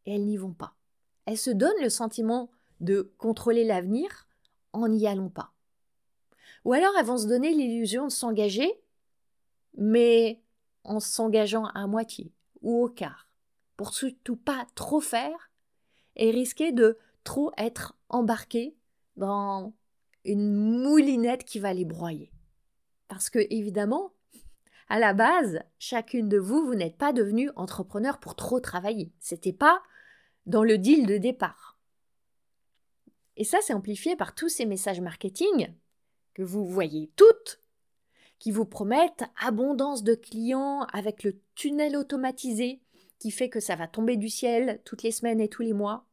et 0.06 0.14
elles 0.14 0.24
n'y 0.24 0.38
vont 0.38 0.54
pas. 0.54 0.74
Elles 1.26 1.36
se 1.36 1.50
donnent 1.50 1.82
le 1.82 1.90
sentiment 1.90 2.50
de 2.80 3.12
contrôler 3.18 3.64
l'avenir 3.64 4.26
en 4.72 4.88
n'y 4.88 5.06
allant 5.06 5.28
pas. 5.28 5.51
Ou 6.64 6.72
alors 6.72 6.92
elles 6.98 7.06
vont 7.06 7.18
se 7.18 7.26
donner 7.26 7.52
l'illusion 7.52 8.04
de 8.04 8.12
s'engager, 8.12 8.70
mais 9.76 10.40
en 10.84 11.00
s'engageant 11.00 11.66
à 11.66 11.86
moitié 11.86 12.32
ou 12.60 12.84
au 12.84 12.88
quart, 12.88 13.28
pour 13.76 13.94
surtout 13.94 14.36
pas 14.36 14.66
trop 14.74 15.00
faire 15.00 15.50
et 16.16 16.30
risquer 16.30 16.72
de 16.72 16.98
trop 17.24 17.52
être 17.56 17.96
embarqué 18.08 18.76
dans 19.16 19.72
une 20.24 20.52
moulinette 20.52 21.44
qui 21.44 21.58
va 21.58 21.74
les 21.74 21.84
broyer. 21.84 22.32
Parce 23.08 23.30
que, 23.30 23.40
évidemment, 23.50 24.12
à 24.88 24.98
la 24.98 25.14
base, 25.14 25.60
chacune 25.78 26.28
de 26.28 26.38
vous, 26.38 26.64
vous 26.64 26.74
n'êtes 26.74 26.96
pas 26.96 27.12
devenu 27.12 27.50
entrepreneur 27.56 28.18
pour 28.18 28.36
trop 28.36 28.60
travailler. 28.60 29.12
C'était 29.18 29.52
pas 29.52 29.82
dans 30.46 30.64
le 30.64 30.78
deal 30.78 31.06
de 31.06 31.18
départ. 31.18 31.78
Et 33.36 33.44
ça, 33.44 33.58
c'est 33.62 33.74
amplifié 33.74 34.16
par 34.16 34.34
tous 34.34 34.48
ces 34.48 34.66
messages 34.66 35.00
marketing 35.00 35.74
que 36.34 36.42
vous 36.42 36.66
voyez 36.66 37.10
toutes, 37.16 37.60
qui 38.38 38.50
vous 38.50 38.64
promettent 38.64 39.24
abondance 39.40 40.02
de 40.02 40.14
clients 40.14 40.86
avec 40.92 41.22
le 41.22 41.38
tunnel 41.54 41.96
automatisé 41.96 42.80
qui 43.22 43.30
fait 43.30 43.48
que 43.48 43.60
ça 43.60 43.76
va 43.76 43.86
tomber 43.86 44.16
du 44.16 44.28
ciel 44.28 44.80
toutes 44.84 45.04
les 45.04 45.12
semaines 45.12 45.40
et 45.40 45.48
tous 45.48 45.62
les 45.62 45.72
mois, 45.72 46.04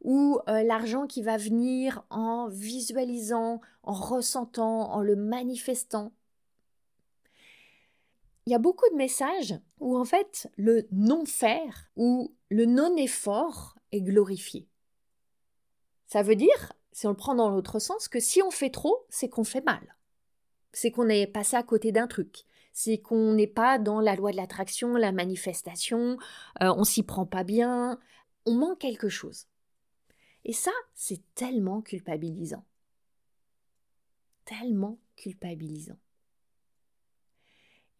ou 0.00 0.38
euh, 0.48 0.62
l'argent 0.62 1.08
qui 1.08 1.20
va 1.20 1.36
venir 1.36 2.04
en 2.08 2.46
visualisant, 2.46 3.60
en 3.82 3.92
ressentant, 3.92 4.92
en 4.92 5.02
le 5.02 5.16
manifestant. 5.16 6.12
Il 8.46 8.52
y 8.52 8.54
a 8.54 8.60
beaucoup 8.60 8.88
de 8.92 8.96
messages 8.96 9.58
où 9.80 9.96
en 9.96 10.04
fait 10.04 10.48
le 10.56 10.86
non-faire 10.92 11.90
ou 11.96 12.32
le 12.48 12.64
non-effort 12.64 13.74
est 13.90 14.02
glorifié. 14.02 14.68
Ça 16.06 16.22
veut 16.22 16.36
dire 16.36 16.72
si 16.92 17.06
on 17.06 17.10
le 17.10 17.16
prend 17.16 17.34
dans 17.34 17.50
l'autre 17.50 17.78
sens, 17.78 18.08
que 18.08 18.20
si 18.20 18.42
on 18.42 18.50
fait 18.50 18.70
trop, 18.70 19.06
c'est 19.08 19.28
qu'on 19.28 19.44
fait 19.44 19.64
mal. 19.64 19.96
C'est 20.72 20.90
qu'on 20.90 21.08
est 21.08 21.26
passé 21.26 21.56
à 21.56 21.62
côté 21.62 21.92
d'un 21.92 22.06
truc. 22.06 22.44
C'est 22.72 22.98
qu'on 22.98 23.34
n'est 23.34 23.46
pas 23.46 23.78
dans 23.78 24.00
la 24.00 24.14
loi 24.14 24.30
de 24.30 24.36
l'attraction, 24.36 24.94
la 24.96 25.12
manifestation, 25.12 26.18
euh, 26.62 26.72
on 26.76 26.84
s'y 26.84 27.02
prend 27.02 27.26
pas 27.26 27.44
bien, 27.44 27.98
on 28.46 28.54
manque 28.54 28.78
quelque 28.78 29.08
chose. 29.08 29.46
Et 30.44 30.52
ça, 30.52 30.72
c'est 30.94 31.20
tellement 31.34 31.82
culpabilisant. 31.82 32.64
Tellement 34.44 34.98
culpabilisant. 35.16 35.98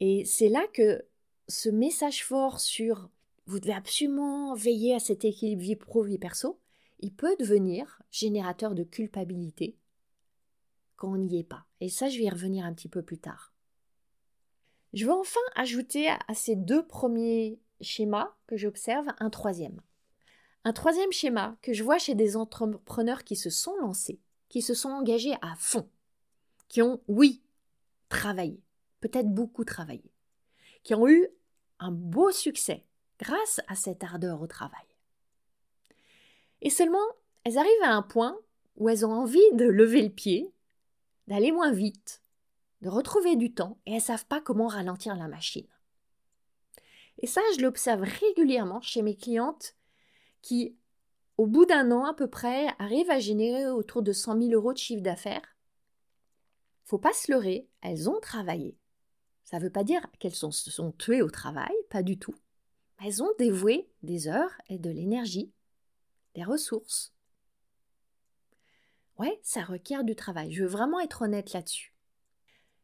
Et 0.00 0.24
c'est 0.24 0.48
là 0.48 0.66
que 0.72 1.04
ce 1.48 1.68
message 1.68 2.24
fort 2.24 2.60
sur 2.60 3.08
vous 3.46 3.60
devez 3.60 3.74
absolument 3.74 4.54
veiller 4.54 4.94
à 4.94 4.98
cet 4.98 5.24
équilibre 5.24 5.62
vie 5.62 5.76
pro-vie 5.76 6.18
perso, 6.18 6.58
il 7.02 7.12
peut 7.12 7.36
devenir 7.38 8.00
générateur 8.10 8.74
de 8.74 8.84
culpabilité 8.84 9.76
quand 10.96 11.12
on 11.12 11.18
n'y 11.18 11.40
est 11.40 11.44
pas. 11.44 11.66
Et 11.80 11.88
ça, 11.88 12.08
je 12.08 12.16
vais 12.16 12.24
y 12.24 12.30
revenir 12.30 12.64
un 12.64 12.72
petit 12.72 12.88
peu 12.88 13.02
plus 13.02 13.18
tard. 13.18 13.52
Je 14.92 15.04
veux 15.04 15.12
enfin 15.12 15.40
ajouter 15.56 16.08
à 16.08 16.34
ces 16.34 16.54
deux 16.54 16.86
premiers 16.86 17.58
schémas 17.80 18.34
que 18.46 18.56
j'observe 18.56 19.08
un 19.18 19.30
troisième. 19.30 19.80
Un 20.64 20.72
troisième 20.72 21.10
schéma 21.10 21.56
que 21.60 21.72
je 21.72 21.82
vois 21.82 21.98
chez 21.98 22.14
des 22.14 22.36
entrepreneurs 22.36 23.24
qui 23.24 23.34
se 23.34 23.50
sont 23.50 23.74
lancés, 23.76 24.20
qui 24.48 24.62
se 24.62 24.74
sont 24.74 24.90
engagés 24.90 25.34
à 25.42 25.56
fond, 25.56 25.88
qui 26.68 26.82
ont, 26.82 27.02
oui, 27.08 27.42
travaillé, 28.08 28.62
peut-être 29.00 29.32
beaucoup 29.32 29.64
travaillé, 29.64 30.12
qui 30.84 30.94
ont 30.94 31.08
eu 31.08 31.26
un 31.80 31.90
beau 31.90 32.30
succès 32.30 32.86
grâce 33.18 33.60
à 33.66 33.74
cette 33.74 34.04
ardeur 34.04 34.40
au 34.40 34.46
travail. 34.46 34.91
Et 36.62 36.70
seulement, 36.70 36.98
elles 37.44 37.58
arrivent 37.58 37.82
à 37.82 37.94
un 37.94 38.02
point 38.02 38.38
où 38.76 38.88
elles 38.88 39.04
ont 39.04 39.12
envie 39.12 39.40
de 39.52 39.66
lever 39.66 40.02
le 40.02 40.10
pied, 40.10 40.54
d'aller 41.26 41.52
moins 41.52 41.72
vite, 41.72 42.22
de 42.80 42.88
retrouver 42.88 43.36
du 43.36 43.52
temps, 43.52 43.78
et 43.84 43.90
elles 43.90 43.96
ne 43.96 44.02
savent 44.02 44.26
pas 44.26 44.40
comment 44.40 44.68
ralentir 44.68 45.16
la 45.16 45.28
machine. 45.28 45.66
Et 47.18 47.26
ça, 47.26 47.40
je 47.56 47.62
l'observe 47.62 48.02
régulièrement 48.02 48.80
chez 48.80 49.02
mes 49.02 49.16
clientes 49.16 49.74
qui, 50.40 50.76
au 51.36 51.46
bout 51.46 51.66
d'un 51.66 51.90
an 51.90 52.04
à 52.04 52.14
peu 52.14 52.28
près, 52.28 52.68
arrivent 52.78 53.10
à 53.10 53.18
générer 53.18 53.68
autour 53.68 54.02
de 54.02 54.12
100 54.12 54.40
000 54.40 54.52
euros 54.52 54.72
de 54.72 54.78
chiffre 54.78 55.02
d'affaires. 55.02 55.56
Faut 56.84 56.98
pas 56.98 57.12
se 57.12 57.30
leurrer, 57.30 57.68
elles 57.80 58.08
ont 58.08 58.20
travaillé. 58.20 58.76
Ça 59.44 59.58
ne 59.58 59.64
veut 59.64 59.70
pas 59.70 59.84
dire 59.84 60.06
qu'elles 60.18 60.34
se 60.34 60.50
sont 60.50 60.92
tuées 60.92 61.22
au 61.22 61.30
travail, 61.30 61.74
pas 61.90 62.02
du 62.02 62.18
tout. 62.18 62.34
Elles 63.04 63.22
ont 63.22 63.30
dévoué 63.38 63.88
des 64.02 64.28
heures 64.28 64.52
et 64.68 64.78
de 64.78 64.90
l'énergie, 64.90 65.52
des 66.34 66.44
ressources. 66.44 67.12
Ouais, 69.18 69.38
ça 69.42 69.62
requiert 69.62 70.04
du 70.04 70.16
travail. 70.16 70.52
Je 70.52 70.62
veux 70.62 70.68
vraiment 70.68 71.00
être 71.00 71.22
honnête 71.22 71.52
là-dessus. 71.52 71.94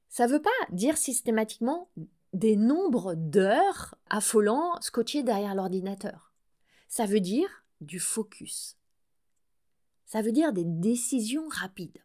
Ça 0.08 0.26
ne 0.26 0.32
veut 0.32 0.42
pas 0.42 0.50
dire 0.70 0.96
systématiquement 0.96 1.90
des 2.32 2.56
nombres 2.56 3.14
d'heures 3.14 3.94
affolants 4.08 4.80
scotchés 4.80 5.22
derrière 5.22 5.54
l'ordinateur. 5.54 6.32
Ça 6.88 7.06
veut 7.06 7.20
dire 7.20 7.64
du 7.80 8.00
focus. 8.00 8.76
Ça 10.06 10.22
veut 10.22 10.32
dire 10.32 10.52
des 10.52 10.64
décisions 10.64 11.48
rapides, 11.48 12.02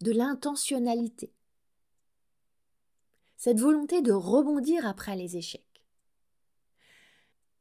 de 0.00 0.12
l'intentionnalité, 0.12 1.32
cette 3.36 3.58
volonté 3.58 4.02
de 4.02 4.12
rebondir 4.12 4.86
après 4.86 5.16
les 5.16 5.36
échecs, 5.36 5.84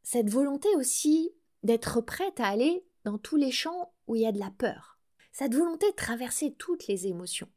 cette 0.04 0.30
volonté 0.30 0.70
aussi 0.76 1.32
d'être 1.64 2.02
prête 2.02 2.40
à 2.40 2.48
aller 2.48 2.86
dans 3.04 3.18
tous 3.18 3.36
les 3.36 3.52
champs 3.52 3.94
où 4.08 4.16
il 4.16 4.22
y 4.22 4.28
a 4.28 4.32
de 4.32 4.40
la 4.40 4.52
peur, 4.52 5.00
cette 5.32 5.56
volonté 5.56 5.90
de 5.90 5.96
traverser 5.96 6.54
toutes 6.58 6.88
les 6.88 7.08
émotions. 7.08 7.50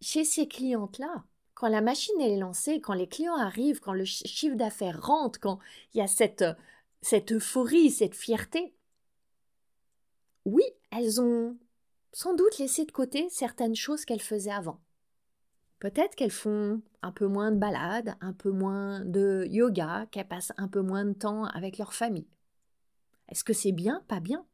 Chez 0.00 0.24
ces 0.24 0.48
clientes-là, 0.48 1.24
quand 1.54 1.68
la 1.68 1.82
machine 1.82 2.20
est 2.20 2.38
lancée, 2.38 2.80
quand 2.80 2.94
les 2.94 3.08
clients 3.08 3.36
arrivent, 3.36 3.80
quand 3.80 3.92
le 3.92 4.04
chiffre 4.06 4.56
d'affaires 4.56 5.04
rentre, 5.04 5.38
quand 5.40 5.58
il 5.92 5.98
y 5.98 6.00
a 6.00 6.06
cette, 6.06 6.44
cette 7.02 7.32
euphorie, 7.32 7.90
cette 7.90 8.14
fierté, 8.14 8.74
oui, 10.46 10.64
elles 10.90 11.20
ont 11.20 11.58
sans 12.12 12.34
doute 12.34 12.58
laissé 12.58 12.84
de 12.84 12.92
côté 12.92 13.28
certaines 13.30 13.76
choses 13.76 14.04
qu'elles 14.04 14.22
faisaient 14.22 14.50
avant. 14.50 14.80
Peut-être 15.80 16.14
qu'elles 16.14 16.30
font 16.30 16.82
un 17.02 17.10
peu 17.10 17.26
moins 17.26 17.50
de 17.50 17.56
balades, 17.56 18.14
un 18.20 18.34
peu 18.34 18.50
moins 18.50 19.00
de 19.04 19.46
yoga, 19.48 20.06
qu'elles 20.10 20.28
passent 20.28 20.52
un 20.58 20.68
peu 20.68 20.82
moins 20.82 21.06
de 21.06 21.14
temps 21.14 21.44
avec 21.46 21.78
leur 21.78 21.94
famille. 21.94 22.28
Est-ce 23.28 23.44
que 23.44 23.54
c'est 23.54 23.72
bien, 23.72 24.04
pas 24.06 24.20
bien 24.20 24.44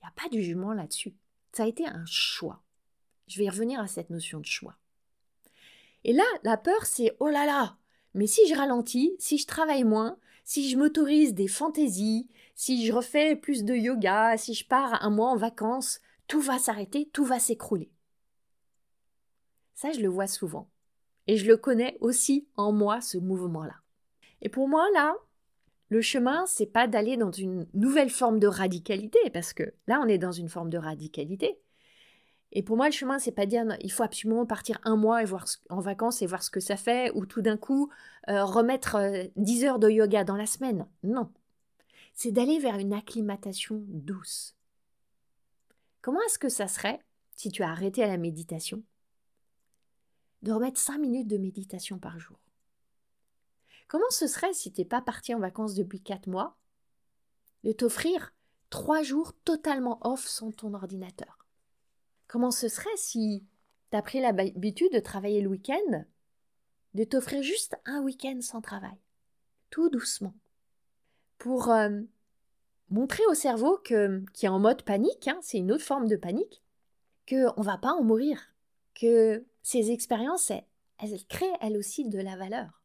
Il 0.00 0.04
n'y 0.04 0.08
a 0.08 0.22
pas 0.22 0.28
de 0.28 0.40
jugement 0.40 0.72
là-dessus. 0.72 1.14
Ça 1.52 1.62
a 1.62 1.68
été 1.68 1.86
un 1.86 2.04
choix. 2.06 2.62
Je 3.28 3.38
vais 3.38 3.48
revenir 3.48 3.80
à 3.80 3.86
cette 3.86 4.10
notion 4.10 4.40
de 4.40 4.46
choix. 4.46 4.76
Et 6.02 6.12
là, 6.12 6.24
la 6.42 6.56
peur, 6.56 6.84
c'est 6.84 7.16
oh 7.20 7.28
là 7.28 7.46
là, 7.46 7.76
mais 8.14 8.26
si 8.26 8.48
je 8.48 8.54
ralentis, 8.54 9.14
si 9.18 9.38
je 9.38 9.46
travaille 9.46 9.84
moins, 9.84 10.18
si 10.44 10.68
je 10.68 10.76
m'autorise 10.76 11.34
des 11.34 11.48
fantaisies, 11.48 12.28
si 12.54 12.86
je 12.86 12.92
refais 12.92 13.36
plus 13.36 13.64
de 13.64 13.74
yoga, 13.74 14.36
si 14.36 14.54
je 14.54 14.66
pars 14.66 15.02
un 15.04 15.10
mois 15.10 15.30
en 15.30 15.36
vacances, 15.36 16.00
tout 16.26 16.40
va 16.40 16.58
s'arrêter, 16.58 17.08
tout 17.12 17.24
va 17.24 17.38
s'écrouler. 17.38 17.90
Ça, 19.76 19.92
je 19.92 20.00
le 20.00 20.08
vois 20.08 20.26
souvent. 20.26 20.68
Et 21.26 21.36
je 21.36 21.46
le 21.46 21.56
connais 21.56 21.98
aussi 22.00 22.48
en 22.56 22.72
moi, 22.72 23.00
ce 23.00 23.18
mouvement-là. 23.18 23.76
Et 24.40 24.48
pour 24.48 24.68
moi, 24.68 24.86
là, 24.94 25.14
le 25.90 26.00
chemin, 26.00 26.46
c'est 26.46 26.66
pas 26.66 26.88
d'aller 26.88 27.16
dans 27.16 27.30
une 27.30 27.66
nouvelle 27.74 28.10
forme 28.10 28.40
de 28.40 28.46
radicalité, 28.46 29.18
parce 29.32 29.52
que 29.52 29.74
là, 29.86 30.00
on 30.02 30.08
est 30.08 30.18
dans 30.18 30.32
une 30.32 30.48
forme 30.48 30.70
de 30.70 30.78
radicalité. 30.78 31.60
Et 32.52 32.62
pour 32.62 32.78
moi, 32.78 32.86
le 32.86 32.92
chemin, 32.92 33.18
c'est 33.18 33.32
pas 33.32 33.44
dire 33.44 33.64
il 33.80 33.92
faut 33.92 34.02
absolument 34.02 34.46
partir 34.46 34.80
un 34.84 34.96
mois 34.96 35.22
et 35.22 35.26
voir 35.26 35.44
en 35.68 35.80
vacances 35.80 36.22
et 36.22 36.26
voir 36.26 36.42
ce 36.42 36.50
que 36.50 36.60
ça 36.60 36.76
fait, 36.76 37.10
ou 37.14 37.26
tout 37.26 37.42
d'un 37.42 37.58
coup 37.58 37.90
euh, 38.28 38.44
remettre 38.44 38.96
10 39.36 39.64
euh, 39.64 39.68
heures 39.68 39.78
de 39.78 39.90
yoga 39.90 40.24
dans 40.24 40.36
la 40.36 40.46
semaine. 40.46 40.86
Non. 41.02 41.30
C'est 42.14 42.32
d'aller 42.32 42.58
vers 42.58 42.78
une 42.78 42.94
acclimatation 42.94 43.82
douce. 43.88 44.56
Comment 46.00 46.22
est-ce 46.22 46.38
que 46.38 46.48
ça 46.48 46.66
serait 46.66 47.00
si 47.36 47.50
tu 47.50 47.62
as 47.62 47.68
arrêté 47.68 48.02
à 48.02 48.06
la 48.06 48.16
méditation? 48.16 48.82
De 50.46 50.52
remettre 50.52 50.78
5 50.78 50.98
minutes 50.98 51.26
de 51.26 51.38
méditation 51.38 51.98
par 51.98 52.20
jour. 52.20 52.38
Comment 53.88 54.10
ce 54.10 54.28
serait 54.28 54.54
si 54.54 54.72
tu 54.72 54.80
n'es 54.80 54.84
pas 54.84 55.02
parti 55.02 55.34
en 55.34 55.40
vacances 55.40 55.74
depuis 55.74 56.00
4 56.00 56.28
mois 56.28 56.56
De 57.64 57.72
t'offrir 57.72 58.32
3 58.70 59.02
jours 59.02 59.32
totalement 59.42 59.98
off 60.06 60.24
sans 60.24 60.52
ton 60.52 60.72
ordinateur? 60.72 61.44
Comment 62.28 62.52
ce 62.52 62.68
serait 62.68 62.96
si 62.96 63.44
tu 63.90 63.96
as 63.96 64.02
pris 64.02 64.20
l'habitude 64.20 64.92
de 64.92 65.00
travailler 65.00 65.40
le 65.40 65.48
week-end, 65.48 66.04
de 66.94 67.02
t'offrir 67.02 67.42
juste 67.42 67.76
un 67.84 68.00
week-end 68.02 68.38
sans 68.40 68.60
travail, 68.60 69.00
tout 69.70 69.88
doucement, 69.88 70.34
pour 71.38 71.72
euh, 71.72 72.02
montrer 72.90 73.26
au 73.26 73.34
cerveau 73.34 73.78
que, 73.78 74.24
qui 74.32 74.46
est 74.46 74.48
en 74.48 74.60
mode 74.60 74.84
panique, 74.84 75.26
hein, 75.26 75.40
c'est 75.42 75.58
une 75.58 75.72
autre 75.72 75.82
forme 75.82 76.06
de 76.06 76.14
panique, 76.14 76.62
qu'on 77.28 77.52
ne 77.56 77.64
va 77.64 77.78
pas 77.78 77.94
en 77.94 78.04
mourir, 78.04 78.40
que 78.94 79.44
ces 79.66 79.90
expériences, 79.90 80.52
elles, 80.98 81.26
créent 81.28 81.58
elles 81.60 81.76
aussi 81.76 82.08
de 82.08 82.20
la 82.20 82.36
valeur. 82.36 82.84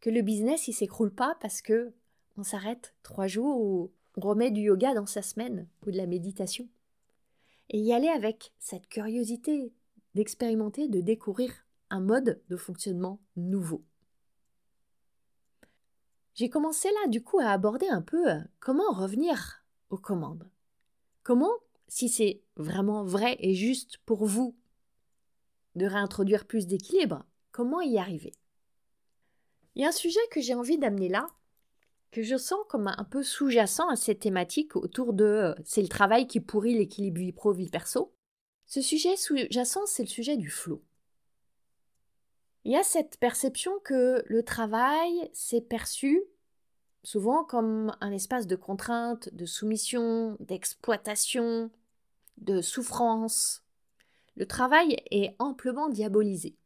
Que 0.00 0.10
le 0.10 0.20
business, 0.20 0.68
il 0.68 0.74
s'écroule 0.74 1.14
pas 1.14 1.34
parce 1.40 1.62
que 1.62 1.94
on 2.36 2.42
s'arrête 2.42 2.94
trois 3.02 3.26
jours 3.26 3.58
ou 3.58 3.90
on 4.18 4.20
remet 4.20 4.50
du 4.50 4.60
yoga 4.60 4.92
dans 4.92 5.06
sa 5.06 5.22
semaine 5.22 5.66
ou 5.86 5.92
de 5.92 5.96
la 5.96 6.06
méditation 6.06 6.68
et 7.70 7.78
y 7.78 7.94
aller 7.94 8.08
avec 8.08 8.52
cette 8.58 8.86
curiosité 8.86 9.72
d'expérimenter, 10.14 10.88
de 10.88 11.00
découvrir 11.00 11.64
un 11.88 12.00
mode 12.00 12.42
de 12.50 12.56
fonctionnement 12.58 13.18
nouveau. 13.34 13.82
J'ai 16.34 16.50
commencé 16.50 16.88
là 16.90 17.08
du 17.08 17.22
coup 17.22 17.38
à 17.38 17.48
aborder 17.48 17.88
un 17.88 18.02
peu 18.02 18.30
euh, 18.30 18.40
comment 18.60 18.92
revenir 18.92 19.64
aux 19.88 19.96
commandes. 19.96 20.50
Comment, 21.22 21.54
si 21.88 22.10
c'est 22.10 22.42
vraiment 22.56 23.04
vrai 23.04 23.38
et 23.40 23.54
juste 23.54 23.96
pour 24.04 24.26
vous 24.26 24.54
de 25.76 25.86
réintroduire 25.86 26.46
plus 26.46 26.66
d'équilibre, 26.66 27.24
comment 27.50 27.80
y 27.80 27.98
arriver? 27.98 28.32
Il 29.74 29.82
y 29.82 29.84
a 29.84 29.88
un 29.88 29.92
sujet 29.92 30.20
que 30.30 30.40
j'ai 30.40 30.54
envie 30.54 30.78
d'amener 30.78 31.08
là, 31.08 31.26
que 32.10 32.22
je 32.22 32.36
sens 32.36 32.60
comme 32.68 32.88
un 32.88 33.04
peu 33.04 33.22
sous-jacent 33.22 33.88
à 33.88 33.96
cette 33.96 34.20
thématique 34.20 34.76
autour 34.76 35.14
de 35.14 35.24
euh, 35.24 35.54
c'est 35.64 35.82
le 35.82 35.88
travail 35.88 36.26
qui 36.26 36.40
pourrit 36.40 36.74
l'équilibre 36.74 37.18
vie 37.18 37.32
pro-vie 37.32 37.70
perso. 37.70 38.14
Ce 38.66 38.82
sujet 38.82 39.16
sous-jacent, 39.16 39.86
c'est 39.86 40.02
le 40.02 40.08
sujet 40.08 40.36
du 40.36 40.50
flot. 40.50 40.82
Il 42.64 42.72
y 42.72 42.76
a 42.76 42.84
cette 42.84 43.18
perception 43.18 43.72
que 43.82 44.22
le 44.26 44.42
travail, 44.42 45.30
c'est 45.32 45.62
perçu 45.62 46.22
souvent 47.02 47.44
comme 47.44 47.92
un 48.00 48.12
espace 48.12 48.46
de 48.46 48.56
contrainte, 48.56 49.28
de 49.34 49.46
soumission, 49.46 50.36
d'exploitation, 50.38 51.70
de 52.38 52.60
souffrance. 52.60 53.64
Le 54.36 54.46
travail 54.46 54.96
est 55.10 55.34
amplement 55.38 55.88
diabolisé. 55.88 56.56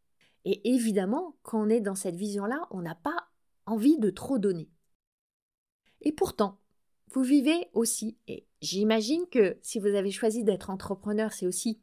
Et 0.45 0.75
évidemment, 0.75 1.37
quand 1.43 1.61
on 1.61 1.69
est 1.69 1.81
dans 1.81 1.97
cette 1.97 2.17
vision-là, 2.17 2.67
on 2.71 2.83
n'a 2.83 2.95
pas 2.95 3.29
envie 3.67 3.99
de 3.99 4.11
trop 4.11 4.39
donner. 4.39 4.71
Et 6.01 6.13
pourtant, 6.13 6.61
vous 7.13 7.23
vivez 7.23 7.69
aussi, 7.73 8.17
et 8.29 8.47
j'imagine 8.61 9.27
que 9.31 9.59
si 9.63 9.81
vous 9.81 9.89
avez 9.89 10.11
choisi 10.11 10.45
d'être 10.45 10.71
entrepreneur, 10.71 11.33
c'est 11.33 11.47
aussi 11.47 11.81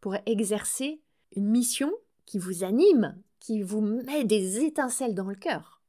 pour 0.00 0.16
exercer 0.26 1.00
une 1.34 1.48
mission 1.48 1.92
qui 2.26 2.38
vous 2.38 2.64
anime, 2.64 3.18
qui 3.40 3.62
vous 3.62 3.80
met 3.80 4.24
des 4.24 4.64
étincelles 4.64 5.14
dans 5.14 5.28
le 5.28 5.34
cœur. 5.34 5.82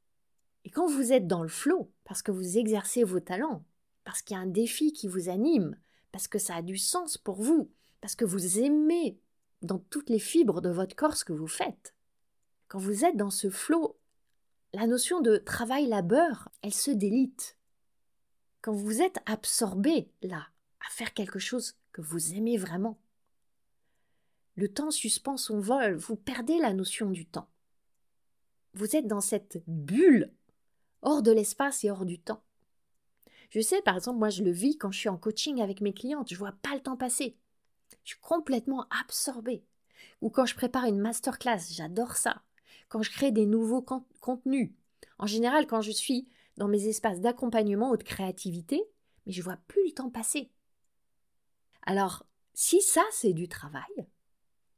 Et 0.64 0.70
quand 0.70 0.86
vous 0.86 1.12
êtes 1.12 1.26
dans 1.26 1.42
le 1.42 1.48
flot, 1.48 1.92
parce 2.04 2.22
que 2.22 2.32
vous 2.32 2.58
exercez 2.58 3.04
vos 3.04 3.20
talents, 3.20 3.64
parce 4.04 4.22
qu'il 4.22 4.36
y 4.36 4.40
a 4.40 4.42
un 4.42 4.46
défi 4.46 4.92
qui 4.92 5.08
vous 5.08 5.28
anime, 5.28 5.76
parce 6.12 6.28
que 6.28 6.38
ça 6.38 6.56
a 6.56 6.62
du 6.62 6.78
sens 6.78 7.18
pour 7.18 7.42
vous, 7.42 7.70
parce 8.00 8.14
que 8.14 8.24
vous 8.24 8.58
aimez 8.58 9.18
dans 9.62 9.78
toutes 9.78 10.10
les 10.10 10.18
fibres 10.18 10.60
de 10.60 10.70
votre 10.70 10.96
corps 10.96 11.16
ce 11.16 11.24
que 11.24 11.32
vous 11.32 11.48
faites, 11.48 11.94
quand 12.68 12.78
vous 12.78 13.04
êtes 13.04 13.16
dans 13.16 13.30
ce 13.30 13.50
flot, 13.50 13.98
la 14.72 14.86
notion 14.86 15.20
de 15.20 15.36
travail-labeur, 15.36 16.48
elle 16.62 16.74
se 16.74 16.90
délite 16.90 17.56
quand 18.60 18.72
vous 18.72 19.00
êtes 19.00 19.18
absorbé 19.26 20.10
là, 20.22 20.48
à 20.80 20.90
faire 20.90 21.14
quelque 21.14 21.38
chose 21.38 21.76
que 21.92 22.00
vous 22.00 22.34
aimez 22.34 22.56
vraiment, 22.56 22.98
le 24.56 24.68
temps 24.68 24.90
suspend 24.90 25.36
son 25.36 25.60
vol, 25.60 25.96
vous 25.96 26.16
perdez 26.16 26.58
la 26.58 26.72
notion 26.72 27.10
du 27.10 27.26
temps. 27.26 27.48
Vous 28.74 28.96
êtes 28.96 29.06
dans 29.06 29.20
cette 29.20 29.62
bulle, 29.68 30.32
hors 31.02 31.22
de 31.22 31.30
l'espace 31.30 31.84
et 31.84 31.90
hors 31.90 32.06
du 32.06 32.18
temps. 32.18 32.42
Je 33.50 33.60
sais, 33.60 33.82
par 33.82 33.96
exemple, 33.96 34.18
moi 34.18 34.30
je 34.30 34.42
le 34.42 34.50
vis 34.50 34.76
quand 34.76 34.90
je 34.90 34.98
suis 34.98 35.08
en 35.08 35.16
coaching 35.16 35.60
avec 35.60 35.80
mes 35.80 35.94
clientes, 35.94 36.30
je 36.30 36.36
vois 36.36 36.56
pas 36.62 36.74
le 36.74 36.80
temps 36.80 36.96
passer. 36.96 37.36
Je 38.06 38.12
suis 38.12 38.20
complètement 38.20 38.86
absorbée. 39.02 39.66
Ou 40.20 40.30
quand 40.30 40.46
je 40.46 40.54
prépare 40.54 40.84
une 40.84 41.00
masterclass, 41.00 41.58
j'adore 41.72 42.14
ça. 42.14 42.40
Quand 42.88 43.02
je 43.02 43.10
crée 43.10 43.32
des 43.32 43.46
nouveaux 43.46 43.82
contenus. 44.20 44.70
En 45.18 45.26
général, 45.26 45.66
quand 45.66 45.80
je 45.80 45.90
suis 45.90 46.28
dans 46.56 46.68
mes 46.68 46.86
espaces 46.86 47.20
d'accompagnement 47.20 47.90
ou 47.90 47.96
de 47.96 48.04
créativité, 48.04 48.80
mais 49.26 49.32
je 49.32 49.42
vois 49.42 49.56
plus 49.66 49.84
le 49.86 49.92
temps 49.92 50.08
passer. 50.08 50.52
Alors, 51.82 52.24
si 52.54 52.80
ça 52.80 53.02
c'est 53.10 53.32
du 53.32 53.48
travail, 53.48 54.06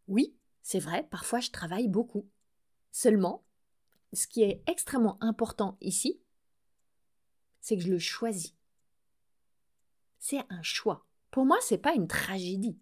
oui, 0.06 0.34
c'est 0.62 0.80
vrai, 0.80 1.06
parfois 1.10 1.40
je 1.40 1.50
travaille 1.50 1.88
beaucoup. 1.88 2.26
Seulement, 2.92 3.44
ce 4.14 4.26
qui 4.26 4.42
est 4.42 4.62
extrêmement 4.66 5.22
important 5.22 5.76
ici, 5.82 6.18
c'est 7.60 7.76
que 7.76 7.82
je 7.82 7.90
le 7.90 7.98
choisis. 7.98 8.54
C'est 10.18 10.40
un 10.48 10.62
choix. 10.62 11.06
Pour 11.30 11.44
moi, 11.44 11.58
c'est 11.60 11.76
pas 11.76 11.92
une 11.92 12.08
tragédie. 12.08 12.78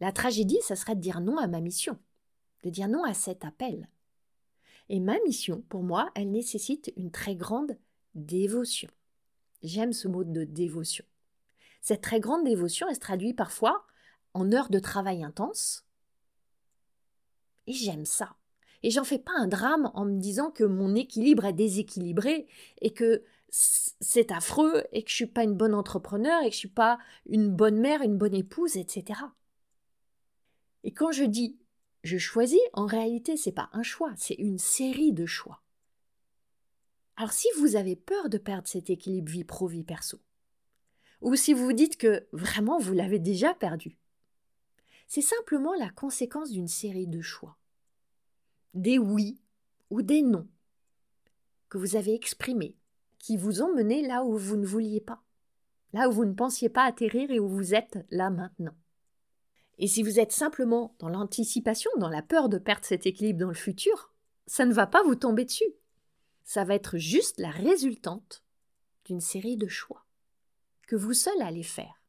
La 0.00 0.12
tragédie, 0.12 0.60
ça 0.62 0.76
serait 0.76 0.94
de 0.94 1.00
dire 1.00 1.20
non 1.20 1.38
à 1.38 1.46
ma 1.46 1.60
mission, 1.60 1.98
de 2.64 2.70
dire 2.70 2.88
non 2.88 3.04
à 3.04 3.14
cet 3.14 3.44
appel. 3.44 3.88
Et 4.88 5.00
ma 5.00 5.18
mission, 5.20 5.62
pour 5.68 5.82
moi, 5.82 6.10
elle 6.14 6.30
nécessite 6.30 6.92
une 6.96 7.10
très 7.10 7.34
grande 7.34 7.76
dévotion. 8.14 8.88
J'aime 9.62 9.92
ce 9.92 10.08
mot 10.08 10.24
de 10.24 10.44
dévotion. 10.44 11.04
Cette 11.80 12.00
très 12.00 12.20
grande 12.20 12.44
dévotion, 12.44 12.86
elle 12.88 12.94
se 12.94 13.00
traduit 13.00 13.34
parfois 13.34 13.86
en 14.34 14.52
heures 14.52 14.70
de 14.70 14.78
travail 14.78 15.24
intense. 15.24 15.84
Et 17.66 17.72
j'aime 17.72 18.04
ça. 18.04 18.36
Et 18.82 18.90
j'en 18.90 19.04
fais 19.04 19.18
pas 19.18 19.32
un 19.36 19.48
drame 19.48 19.90
en 19.94 20.04
me 20.04 20.18
disant 20.18 20.50
que 20.50 20.64
mon 20.64 20.94
équilibre 20.94 21.44
est 21.44 21.52
déséquilibré 21.52 22.46
et 22.80 22.90
que 22.90 23.24
c'est 23.50 24.30
affreux 24.30 24.84
et 24.92 25.02
que 25.02 25.10
je 25.10 25.16
suis 25.16 25.26
pas 25.26 25.42
une 25.42 25.56
bonne 25.56 25.74
entrepreneur 25.74 26.42
et 26.42 26.48
que 26.48 26.54
je 26.54 26.58
suis 26.58 26.68
pas 26.68 26.98
une 27.26 27.50
bonne 27.50 27.78
mère, 27.78 28.02
une 28.02 28.16
bonne 28.16 28.34
épouse, 28.34 28.76
etc. 28.76 29.20
Et 30.84 30.92
quand 30.92 31.12
je 31.12 31.24
dis 31.24 31.58
je 32.04 32.18
choisis, 32.18 32.60
en 32.72 32.86
réalité, 32.86 33.36
c'est 33.36 33.52
pas 33.52 33.68
un 33.72 33.82
choix, 33.82 34.12
c'est 34.16 34.34
une 34.34 34.58
série 34.58 35.12
de 35.12 35.26
choix. 35.26 35.62
Alors 37.16 37.32
si 37.32 37.48
vous 37.58 37.76
avez 37.76 37.96
peur 37.96 38.28
de 38.28 38.38
perdre 38.38 38.68
cet 38.68 38.88
équilibre 38.90 39.30
vie 39.30 39.44
pro-vie 39.44 39.84
perso, 39.84 40.20
ou 41.20 41.34
si 41.34 41.52
vous 41.52 41.64
vous 41.64 41.72
dites 41.72 41.96
que 41.96 42.26
vraiment 42.32 42.78
vous 42.78 42.92
l'avez 42.92 43.18
déjà 43.18 43.52
perdu, 43.54 43.98
c'est 45.08 45.22
simplement 45.22 45.74
la 45.74 45.90
conséquence 45.90 46.50
d'une 46.50 46.68
série 46.68 47.08
de 47.08 47.20
choix. 47.20 47.58
Des 48.74 48.98
oui 48.98 49.40
ou 49.90 50.02
des 50.02 50.22
non 50.22 50.46
que 51.68 51.78
vous 51.78 51.96
avez 51.96 52.14
exprimés, 52.14 52.76
qui 53.18 53.36
vous 53.36 53.62
ont 53.62 53.74
mené 53.74 54.06
là 54.06 54.24
où 54.24 54.36
vous 54.36 54.56
ne 54.56 54.66
vouliez 54.66 55.00
pas, 55.00 55.22
là 55.92 56.08
où 56.08 56.12
vous 56.12 56.24
ne 56.24 56.34
pensiez 56.34 56.68
pas 56.68 56.84
atterrir 56.84 57.30
et 57.30 57.40
où 57.40 57.48
vous 57.48 57.74
êtes 57.74 57.98
là 58.10 58.30
maintenant. 58.30 58.74
Et 59.78 59.86
si 59.86 60.02
vous 60.02 60.18
êtes 60.18 60.32
simplement 60.32 60.94
dans 60.98 61.08
l'anticipation, 61.08 61.90
dans 61.98 62.08
la 62.08 62.22
peur 62.22 62.48
de 62.48 62.58
perdre 62.58 62.84
cet 62.84 63.06
équilibre 63.06 63.38
dans 63.38 63.48
le 63.48 63.54
futur, 63.54 64.12
ça 64.46 64.64
ne 64.64 64.72
va 64.72 64.86
pas 64.86 65.02
vous 65.04 65.14
tomber 65.14 65.44
dessus. 65.44 65.72
Ça 66.44 66.64
va 66.64 66.74
être 66.74 66.98
juste 66.98 67.38
la 67.38 67.50
résultante 67.50 68.42
d'une 69.04 69.20
série 69.20 69.56
de 69.56 69.68
choix 69.68 70.04
que 70.86 70.96
vous 70.96 71.12
seul 71.12 71.40
allez 71.42 71.62
faire. 71.62 72.02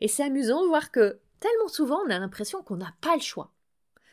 Et 0.00 0.08
c'est 0.08 0.22
amusant 0.22 0.62
de 0.62 0.68
voir 0.68 0.90
que 0.90 1.20
tellement 1.40 1.68
souvent 1.68 2.00
on 2.06 2.10
a 2.10 2.18
l'impression 2.18 2.62
qu'on 2.62 2.76
n'a 2.76 2.94
pas 3.00 3.16
le 3.16 3.22
choix, 3.22 3.52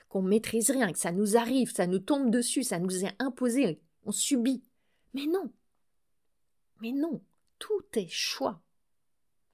qu'on 0.09 0.23
maîtrise 0.23 0.71
rien, 0.71 0.91
que 0.91 0.99
ça 0.99 1.11
nous 1.11 1.37
arrive, 1.37 1.71
ça 1.71 1.87
nous 1.87 1.99
tombe 1.99 2.31
dessus, 2.31 2.63
ça 2.63 2.79
nous 2.79 3.05
est 3.05 3.15
imposé, 3.19 3.79
on 4.03 4.11
subit. 4.11 4.63
Mais 5.13 5.27
non. 5.27 5.51
Mais 6.81 6.91
non, 6.91 7.21
tout 7.59 7.85
est 7.93 8.09
choix. 8.09 8.61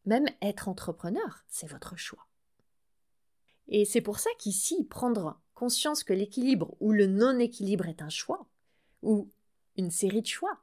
Même 0.06 0.28
être 0.42 0.70
entrepreneur, 0.70 1.44
c'est 1.48 1.68
votre 1.68 1.98
choix. 1.98 2.26
Et 3.72 3.86
c'est 3.86 4.02
pour 4.02 4.20
ça 4.20 4.30
qu'ici, 4.38 4.84
prendre 4.84 5.40
conscience 5.56 6.04
que 6.04 6.14
l'équilibre 6.14 6.76
ou 6.80 6.92
le 6.92 7.08
non-équilibre 7.08 7.88
est 7.88 8.02
un 8.02 8.10
choix, 8.10 8.46
ou 9.02 9.30
une 9.78 9.92
série 9.92 10.22
de 10.22 10.28
choix, 10.28 10.60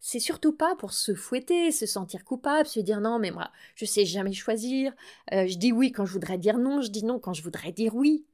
c'est 0.00 0.20
surtout 0.20 0.52
pas 0.52 0.76
pour 0.76 0.92
se 0.92 1.14
fouetter, 1.14 1.72
se 1.72 1.86
sentir 1.86 2.26
coupable, 2.26 2.68
se 2.68 2.80
dire 2.80 3.00
non, 3.00 3.18
mais 3.18 3.30
moi, 3.30 3.50
je 3.74 3.86
sais 3.86 4.04
jamais 4.04 4.34
choisir, 4.34 4.92
euh, 5.32 5.46
je 5.46 5.56
dis 5.56 5.72
oui 5.72 5.92
quand 5.92 6.04
je 6.04 6.12
voudrais 6.12 6.36
dire 6.36 6.58
non, 6.58 6.82
je 6.82 6.90
dis 6.90 7.04
non 7.04 7.18
quand 7.18 7.32
je 7.32 7.42
voudrais 7.42 7.72
dire 7.72 7.94
oui. 7.94 8.26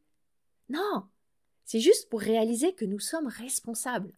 Non, 0.69 1.05
c'est 1.65 1.79
juste 1.79 2.09
pour 2.09 2.21
réaliser 2.21 2.75
que 2.75 2.85
nous 2.85 2.99
sommes 2.99 3.29
responsables. 3.29 4.13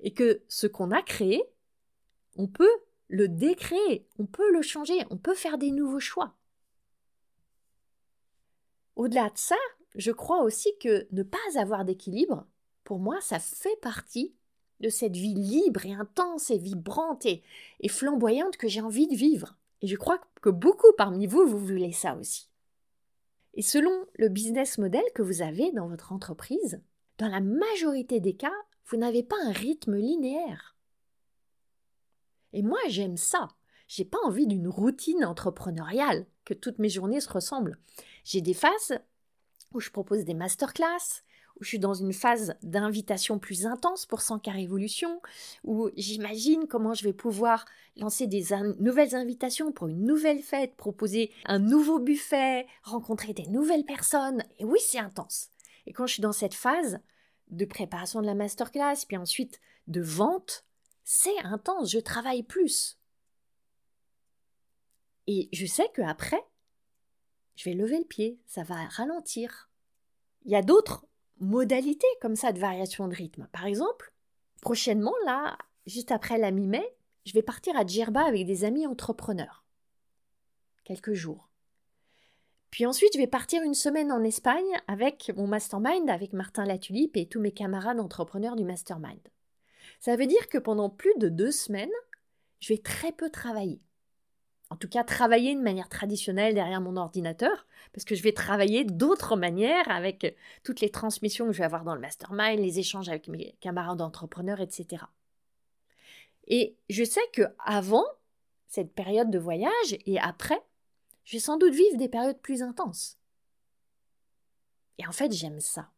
Et 0.00 0.14
que 0.14 0.42
ce 0.48 0.66
qu'on 0.66 0.90
a 0.90 1.02
créé, 1.02 1.42
on 2.36 2.46
peut 2.46 2.80
le 3.08 3.28
décréer, 3.28 4.06
on 4.18 4.24
peut 4.24 4.50
le 4.52 4.62
changer, 4.62 5.04
on 5.10 5.18
peut 5.18 5.34
faire 5.34 5.58
des 5.58 5.70
nouveaux 5.70 6.00
choix. 6.00 6.34
Au-delà 8.96 9.30
de 9.30 9.38
ça, 9.38 9.56
je 9.94 10.10
crois 10.10 10.42
aussi 10.42 10.70
que 10.80 11.06
ne 11.12 11.22
pas 11.22 11.38
avoir 11.56 11.84
d'équilibre, 11.84 12.46
pour 12.84 12.98
moi, 12.98 13.20
ça 13.20 13.38
fait 13.38 13.76
partie 13.80 14.34
de 14.80 14.88
cette 14.88 15.16
vie 15.16 15.34
libre 15.34 15.86
et 15.86 15.94
intense 15.94 16.50
et 16.50 16.58
vibrante 16.58 17.24
et, 17.26 17.42
flamboyante 17.88 18.56
que 18.56 18.68
j'ai 18.68 18.80
envie 18.80 19.06
de 19.06 19.14
vivre. 19.14 19.56
Et 19.80 19.86
je 19.86 19.96
crois 19.96 20.20
que 20.40 20.50
beaucoup 20.50 20.92
parmi 20.96 21.26
vous, 21.26 21.46
vous 21.46 21.58
voulez 21.58 21.92
ça 21.92 22.16
aussi. 22.16 22.48
Et 23.54 23.62
selon 23.62 24.06
le 24.14 24.28
business 24.28 24.78
model 24.78 25.04
que 25.14 25.22
vous 25.22 25.42
avez 25.42 25.70
dans 25.72 25.88
votre 25.88 26.12
entreprise, 26.12 26.82
dans 27.18 27.28
la 27.28 27.40
majorité 27.40 28.18
des 28.18 28.34
cas, 28.34 28.52
vous 28.86 28.96
n'avez 28.96 29.22
pas 29.22 29.36
un 29.44 29.52
rythme 29.52 29.96
linéaire. 29.96 30.76
Et 32.52 32.62
moi, 32.62 32.78
j'aime 32.88 33.16
ça. 33.16 33.48
J'ai 33.88 34.04
pas 34.04 34.18
envie 34.24 34.46
d'une 34.46 34.68
routine 34.68 35.24
entrepreneuriale, 35.24 36.26
que 36.44 36.54
toutes 36.54 36.78
mes 36.78 36.88
journées 36.88 37.20
se 37.20 37.28
ressemblent. 37.28 37.78
J'ai 38.24 38.40
des 38.40 38.54
phases 38.54 38.98
où 39.72 39.80
je 39.80 39.90
propose 39.90 40.24
des 40.24 40.34
masterclass, 40.34 41.22
où 41.60 41.64
je 41.64 41.68
suis 41.68 41.78
dans 41.78 41.94
une 41.94 42.12
phase 42.12 42.54
d'invitation 42.62 43.38
plus 43.38 43.66
intense 43.66 44.06
pour 44.06 44.20
100 44.20 44.38
cas 44.40 44.52
révolution, 44.52 45.20
où 45.64 45.90
j'imagine 45.96 46.66
comment 46.66 46.94
je 46.94 47.04
vais 47.04 47.12
pouvoir 47.12 47.64
lancer 47.96 48.26
des 48.26 48.46
nouvelles 48.78 49.14
invitations 49.14 49.72
pour 49.72 49.88
une 49.88 50.04
nouvelle 50.04 50.42
fête, 50.42 50.76
proposer 50.76 51.30
un 51.44 51.58
nouveau 51.58 51.98
buffet, 51.98 52.66
rencontrer 52.82 53.34
des 53.34 53.46
nouvelles 53.48 53.84
personnes. 53.84 54.42
Et 54.58 54.64
oui, 54.64 54.78
c'est 54.80 54.98
intense. 54.98 55.48
Et 55.86 55.92
quand 55.92 56.06
je 56.06 56.14
suis 56.14 56.22
dans 56.22 56.32
cette 56.32 56.54
phase 56.54 57.00
de 57.48 57.64
préparation 57.64 58.20
de 58.20 58.26
la 58.26 58.34
masterclass, 58.34 59.04
puis 59.06 59.16
ensuite 59.16 59.60
de 59.88 60.00
vente, 60.00 60.64
c'est 61.04 61.38
intense, 61.44 61.90
je 61.90 61.98
travaille 61.98 62.42
plus. 62.42 62.98
Et 65.26 65.48
je 65.52 65.66
sais 65.66 65.88
qu'après, 65.94 66.42
je 67.56 67.68
vais 67.68 67.74
lever 67.74 67.98
le 67.98 68.04
pied, 68.04 68.40
ça 68.46 68.62
va 68.62 68.74
ralentir. 68.88 69.70
Il 70.44 70.50
y 70.50 70.56
a 70.56 70.62
d'autres 70.62 71.06
modalités 71.38 72.06
comme 72.20 72.36
ça 72.36 72.52
de 72.52 72.58
variation 72.58 73.08
de 73.08 73.14
rythme. 73.14 73.48
Par 73.52 73.66
exemple, 73.66 74.12
prochainement, 74.60 75.14
là, 75.24 75.56
juste 75.86 76.12
après 76.12 76.38
la 76.38 76.50
mi-mai, 76.50 76.96
je 77.24 77.32
vais 77.32 77.42
partir 77.42 77.76
à 77.76 77.86
Djerba 77.86 78.22
avec 78.22 78.46
des 78.46 78.64
amis 78.64 78.86
entrepreneurs. 78.86 79.64
Quelques 80.84 81.14
jours. 81.14 81.48
Puis 82.70 82.86
ensuite, 82.86 83.12
je 83.12 83.18
vais 83.18 83.26
partir 83.26 83.62
une 83.62 83.74
semaine 83.74 84.10
en 84.10 84.24
Espagne 84.24 84.64
avec 84.88 85.30
mon 85.36 85.46
mastermind, 85.46 86.08
avec 86.08 86.32
Martin 86.32 86.64
Latulipe 86.64 87.16
et 87.16 87.28
tous 87.28 87.40
mes 87.40 87.52
camarades 87.52 88.00
entrepreneurs 88.00 88.56
du 88.56 88.64
mastermind. 88.64 89.20
Ça 90.00 90.16
veut 90.16 90.26
dire 90.26 90.48
que 90.48 90.58
pendant 90.58 90.88
plus 90.88 91.14
de 91.18 91.28
deux 91.28 91.52
semaines, 91.52 91.90
je 92.60 92.72
vais 92.72 92.78
très 92.78 93.12
peu 93.12 93.28
travailler 93.28 93.82
en 94.72 94.76
tout 94.76 94.88
cas 94.88 95.04
travailler 95.04 95.54
de 95.54 95.60
manière 95.60 95.90
traditionnelle 95.90 96.54
derrière 96.54 96.80
mon 96.80 96.96
ordinateur, 96.96 97.66
parce 97.92 98.06
que 98.06 98.14
je 98.14 98.22
vais 98.22 98.32
travailler 98.32 98.84
d'autres 98.84 99.36
manières 99.36 99.86
avec 99.90 100.34
toutes 100.64 100.80
les 100.80 100.88
transmissions 100.88 101.44
que 101.46 101.52
je 101.52 101.58
vais 101.58 101.66
avoir 101.66 101.84
dans 101.84 101.94
le 101.94 102.00
mastermind, 102.00 102.58
les 102.58 102.78
échanges 102.78 103.10
avec 103.10 103.28
mes 103.28 103.54
camarades 103.60 103.98
d'entrepreneurs, 103.98 104.62
etc. 104.62 105.04
Et 106.46 106.78
je 106.88 107.04
sais 107.04 107.20
que 107.34 107.42
avant 107.58 108.06
cette 108.66 108.94
période 108.94 109.30
de 109.30 109.38
voyage 109.38 109.98
et 110.06 110.18
après, 110.18 110.62
je 111.24 111.36
vais 111.36 111.40
sans 111.40 111.58
doute 111.58 111.74
vivre 111.74 111.98
des 111.98 112.08
périodes 112.08 112.40
plus 112.40 112.62
intenses. 112.62 113.18
Et 114.96 115.06
en 115.06 115.12
fait, 115.12 115.32
j'aime 115.32 115.60
ça. 115.60 115.90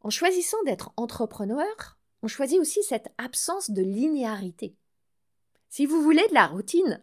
En 0.00 0.10
choisissant 0.10 0.60
d'être 0.64 0.92
entrepreneur, 0.96 1.96
on 2.22 2.26
choisit 2.26 2.58
aussi 2.58 2.82
cette 2.82 3.12
absence 3.18 3.70
de 3.70 3.82
linéarité. 3.82 4.74
Si 5.68 5.86
vous 5.86 6.02
voulez 6.02 6.26
de 6.26 6.34
la 6.34 6.48
routine, 6.48 7.00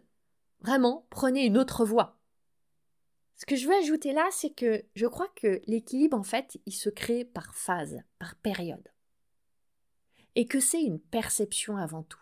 Vraiment, 0.62 1.06
prenez 1.10 1.44
une 1.44 1.58
autre 1.58 1.84
voie. 1.84 2.18
Ce 3.36 3.44
que 3.44 3.56
je 3.56 3.66
veux 3.66 3.74
ajouter 3.74 4.12
là, 4.12 4.28
c'est 4.30 4.54
que 4.54 4.84
je 4.94 5.06
crois 5.06 5.28
que 5.34 5.60
l'équilibre, 5.66 6.16
en 6.16 6.22
fait, 6.22 6.60
il 6.66 6.72
se 6.72 6.88
crée 6.88 7.24
par 7.24 7.54
phase, 7.56 7.98
par 8.20 8.36
période. 8.36 8.88
Et 10.36 10.46
que 10.46 10.60
c'est 10.60 10.82
une 10.82 11.00
perception 11.00 11.76
avant 11.76 12.04
tout. 12.04 12.20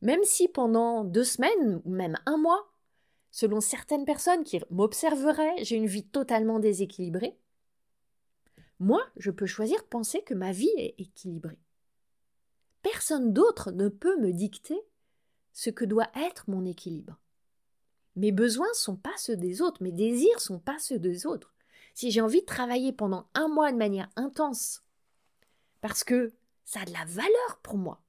Même 0.00 0.22
si 0.22 0.46
pendant 0.46 1.02
deux 1.02 1.24
semaines 1.24 1.82
ou 1.84 1.90
même 1.90 2.16
un 2.26 2.36
mois, 2.36 2.72
selon 3.32 3.60
certaines 3.60 4.04
personnes 4.04 4.44
qui 4.44 4.60
m'observeraient, 4.70 5.64
j'ai 5.64 5.74
une 5.74 5.86
vie 5.86 6.06
totalement 6.06 6.60
déséquilibrée. 6.60 7.36
Moi, 8.78 9.04
je 9.16 9.32
peux 9.32 9.46
choisir 9.46 9.80
de 9.82 9.88
penser 9.88 10.22
que 10.22 10.34
ma 10.34 10.52
vie 10.52 10.72
est 10.76 10.94
équilibrée. 10.98 11.58
Personne 12.82 13.32
d'autre 13.32 13.72
ne 13.72 13.88
peut 13.88 14.16
me 14.20 14.32
dicter 14.32 14.80
ce 15.54 15.70
que 15.70 15.84
doit 15.84 16.10
être 16.16 16.50
mon 16.50 16.66
équilibre. 16.66 17.18
Mes 18.16 18.32
besoins 18.32 18.68
ne 18.68 18.74
sont 18.74 18.96
pas 18.96 19.16
ceux 19.16 19.36
des 19.36 19.62
autres, 19.62 19.82
mes 19.82 19.92
désirs 19.92 20.36
ne 20.36 20.40
sont 20.40 20.58
pas 20.58 20.78
ceux 20.78 20.98
des 20.98 21.26
autres. 21.26 21.54
Si 21.94 22.10
j'ai 22.10 22.20
envie 22.20 22.40
de 22.40 22.46
travailler 22.46 22.92
pendant 22.92 23.28
un 23.34 23.48
mois 23.48 23.72
de 23.72 23.76
manière 23.76 24.10
intense, 24.16 24.84
parce 25.80 26.04
que 26.04 26.34
ça 26.64 26.80
a 26.80 26.84
de 26.84 26.92
la 26.92 27.04
valeur 27.06 27.60
pour 27.62 27.78
moi, 27.78 28.02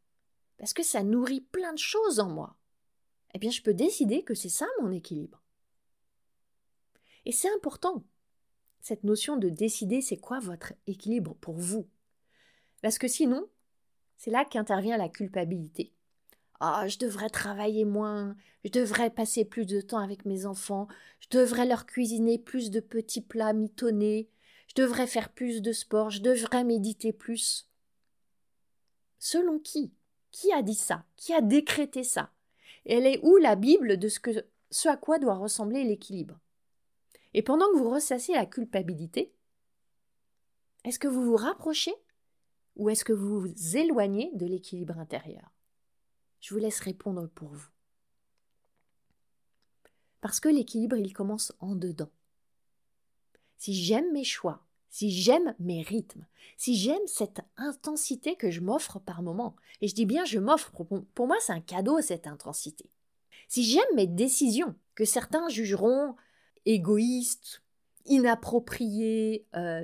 parce 0.58 0.74
que 0.74 0.84
ça 0.84 1.04
nourrit 1.04 1.42
plein 1.42 1.74
de 1.74 1.80
choses 1.80 2.20
en 2.20 2.30
moi, 2.30 2.58
eh 3.34 3.40
bien 3.40 3.52
je 3.52 3.62
peux 3.62 3.74
décider 3.74 4.24
que 4.24 4.34
c'est 4.34 4.50
ça 4.50 4.66
mon 4.82 4.92
équilibre. 4.92 5.42
Et 7.26 7.32
c'est 7.32 7.54
important, 7.54 8.04
cette 8.82 9.04
notion 9.04 9.38
de 9.38 9.50
décider 9.50 10.02
c'est 10.02 10.18
quoi 10.18 10.40
votre 10.40 10.74
équilibre 10.88 11.36
pour 11.42 11.56
vous. 11.56 11.88
Parce 12.82 12.98
que 12.98 13.08
sinon, 13.08 13.48
c'est 14.18 14.32
là 14.32 14.46
qu'intervient 14.46 14.98
la 14.98 15.10
culpabilité. 15.10 15.95
Ah, 16.60 16.88
je 16.88 16.98
devrais 16.98 17.30
travailler 17.30 17.84
moins, 17.84 18.36
je 18.64 18.70
devrais 18.70 19.10
passer 19.10 19.44
plus 19.44 19.66
de 19.66 19.82
temps 19.82 20.00
avec 20.00 20.26
mes 20.26 20.46
enfants, 20.46 20.88
je 21.20 21.28
devrais 21.30 21.66
leur 21.66 21.86
cuisiner 21.86 22.38
plus 22.40 22.72
de 22.72 22.80
petits 22.80 23.22
plats 23.22 23.54
mitonnés, 23.54 24.30
je 24.68 24.82
devrais 24.82 25.08
faire 25.08 25.30
plus 25.30 25.62
de 25.62 25.74
sport, 25.74 26.10
je 26.10 26.22
devrais 26.22 26.64
méditer 26.64 27.12
plus. 27.12 27.70
Selon 29.20 29.60
qui? 29.60 29.94
Qui 30.32 30.54
a 30.54 30.62
dit 30.62 30.76
ça? 30.76 31.06
Qui 31.18 31.34
a 31.34 31.42
décrété 31.42 32.04
ça? 32.04 32.32
Elle 32.86 33.06
est 33.06 33.20
où 33.24 33.38
la 33.38 33.56
Bible 33.56 33.98
de 33.98 34.08
ce, 34.08 34.20
que, 34.20 34.46
ce 34.70 34.88
à 34.88 34.98
quoi 34.98 35.20
doit 35.20 35.36
ressembler 35.36 35.84
l'équilibre? 35.84 36.40
Et 37.34 37.42
pendant 37.42 37.66
que 37.72 37.78
vous 37.78 37.90
ressassez 37.90 38.34
la 38.34 38.46
culpabilité, 38.46 39.34
est-ce 40.84 41.00
que 41.00 41.08
vous 41.08 41.24
vous 41.24 41.36
rapprochez 41.36 41.96
ou 42.76 42.90
est-ce 42.90 43.04
que 43.04 43.14
vous 43.14 43.42
vous 43.42 43.78
éloignez 43.78 44.32
de 44.36 44.46
l'équilibre 44.46 45.00
intérieur? 45.00 45.55
Je 46.46 46.54
vous 46.54 46.60
laisse 46.60 46.80
répondre 46.80 47.28
pour 47.34 47.48
vous. 47.48 47.70
Parce 50.22 50.40
que 50.40 50.48
l'équilibre, 50.48 50.96
il 50.96 51.12
commence 51.12 51.52
en 51.60 51.76
dedans. 51.76 52.12
Si 53.58 53.74
j'aime 53.74 54.12
mes 54.12 54.24
choix, 54.24 54.64
si 54.92 55.10
j'aime 55.10 55.56
mes 55.58 55.82
rythmes, 55.82 56.28
si 56.56 56.76
j'aime 56.76 57.08
cette 57.08 57.42
intensité 57.58 58.36
que 58.36 58.52
je 58.52 58.62
m'offre 58.62 59.00
par 59.00 59.24
moment, 59.24 59.56
et 59.82 59.88
je 59.88 59.96
dis 59.96 60.06
bien 60.06 60.24
je 60.24 60.38
m'offre, 60.38 60.72
pour 60.72 61.26
moi 61.26 61.38
c'est 61.42 61.52
un 61.52 61.62
cadeau 61.62 62.00
cette 62.02 62.28
intensité. 62.28 62.92
Si 63.48 63.64
j'aime 63.64 63.96
mes 63.96 64.06
décisions, 64.06 64.76
que 64.94 65.04
certains 65.04 65.50
jugeront 65.50 66.16
égoïstes, 66.66 67.64
inappropriées, 68.06 69.48
euh, 69.56 69.84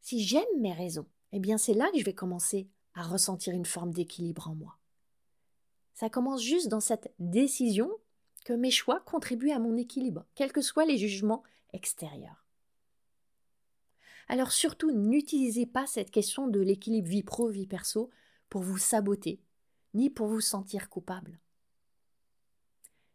si 0.00 0.24
j'aime 0.24 0.60
mes 0.60 0.72
raisons, 0.72 1.06
eh 1.32 1.40
bien 1.40 1.58
c'est 1.58 1.74
là 1.74 1.90
que 1.92 1.98
je 1.98 2.04
vais 2.04 2.14
commencer 2.14 2.70
à 2.94 3.02
ressentir 3.02 3.54
une 3.54 3.64
forme 3.64 3.92
d'équilibre 3.92 4.48
en 4.48 4.54
moi. 4.54 4.78
Ça 5.94 6.10
commence 6.10 6.42
juste 6.42 6.68
dans 6.68 6.80
cette 6.80 7.12
décision 7.18 7.90
que 8.44 8.52
mes 8.52 8.70
choix 8.70 9.00
contribuent 9.00 9.52
à 9.52 9.58
mon 9.58 9.76
équilibre, 9.76 10.24
quels 10.34 10.52
que 10.52 10.62
soient 10.62 10.84
les 10.84 10.98
jugements 10.98 11.42
extérieurs. 11.72 12.44
Alors 14.28 14.52
surtout, 14.52 14.90
n'utilisez 14.90 15.66
pas 15.66 15.86
cette 15.86 16.10
question 16.10 16.48
de 16.48 16.60
l'équilibre 16.60 17.08
vie 17.08 17.22
pro-vie 17.22 17.66
perso 17.66 18.10
pour 18.48 18.62
vous 18.62 18.78
saboter, 18.78 19.40
ni 19.94 20.10
pour 20.10 20.26
vous 20.26 20.40
sentir 20.40 20.88
coupable. 20.88 21.38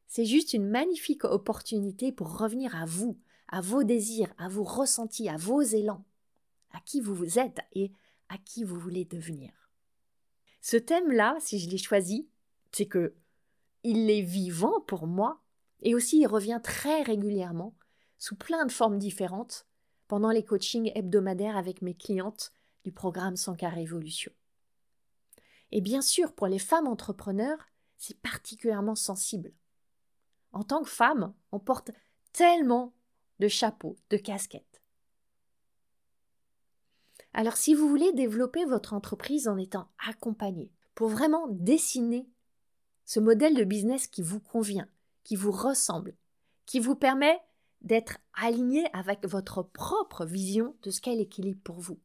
C'est 0.08 0.26
juste 0.26 0.54
une 0.54 0.68
magnifique 0.68 1.26
opportunité 1.26 2.12
pour 2.12 2.38
revenir 2.38 2.76
à 2.76 2.86
vous, 2.86 3.18
à 3.48 3.62
vos 3.62 3.84
désirs, 3.84 4.34
à 4.38 4.48
vos 4.48 4.64
ressentis, 4.64 5.30
à 5.30 5.38
vos 5.38 5.62
élans, 5.62 6.06
à 6.72 6.80
qui 6.82 7.02
vous 7.02 7.40
êtes 7.40 7.60
et 7.74 7.92
à 8.30 8.38
qui 8.38 8.64
vous 8.64 8.80
voulez 8.80 9.06
devenir. 9.06 9.67
Ce 10.62 10.78
thème-là, 10.78 11.38
si 11.40 11.60
je 11.60 11.70
l'ai 11.70 11.78
choisi, 11.78 12.28
c'est 12.72 12.88
que 12.88 13.16
il 13.84 14.10
est 14.10 14.22
vivant 14.22 14.82
pour 14.82 15.08
moi 15.08 15.42
et 15.82 15.96
aussi 15.96 16.20
il 16.20 16.28
revient 16.28 16.60
très 16.62 17.04
régulièrement 17.04 17.76
sous 18.18 18.36
plein 18.36 18.66
de 18.66 18.72
formes 18.72 18.98
différentes 18.98 19.66
pendant 20.08 20.32
les 20.32 20.44
coachings 20.44 20.92
hebdomadaires 20.96 21.58
avec 21.58 21.82
mes 21.82 21.94
clientes 21.94 22.52
du 22.84 22.92
programme 22.92 23.36
Sankar 23.36 23.74
Révolution. 23.74 24.32
Et 25.72 25.82
bien 25.82 26.02
sûr, 26.02 26.34
pour 26.34 26.48
les 26.48 26.60
femmes 26.60 26.88
entrepreneurs, 26.88 27.60
c'est 27.98 28.20
particulièrement 28.22 28.96
sensible. 28.96 29.54
En 30.54 30.64
tant 30.64 30.82
que 30.84 30.90
femme, 30.90 31.34
on 31.52 31.60
porte 31.60 31.92
tellement 32.32 32.94
de 33.40 33.48
chapeaux, 33.48 33.98
de 34.10 34.18
casquettes. 34.18 34.77
Alors 37.38 37.56
si 37.56 37.76
vous 37.76 37.88
voulez 37.88 38.12
développer 38.14 38.66
votre 38.66 38.94
entreprise 38.94 39.48
en 39.48 39.58
étant 39.58 39.92
accompagné, 40.08 40.72
pour 40.96 41.08
vraiment 41.08 41.46
dessiner 41.50 42.28
ce 43.06 43.20
modèle 43.20 43.54
de 43.54 43.64
business 43.64 44.08
qui 44.08 44.24
vous 44.24 44.40
convient, 44.40 44.90
qui 45.24 45.36
vous 45.36 45.52
ressemble, 45.52 46.16
qui 46.66 46.80
vous 46.80 46.96
permet 46.96 47.40
d'être 47.82 48.18
aligné 48.34 48.88
avec 48.92 49.24
votre 49.28 49.62
propre 49.62 50.26
vision 50.26 50.76
de 50.82 50.90
ce 50.90 51.00
qu'est 51.00 51.14
l'équilibre 51.14 51.62
pour 51.64 51.80
vous. 51.80 52.00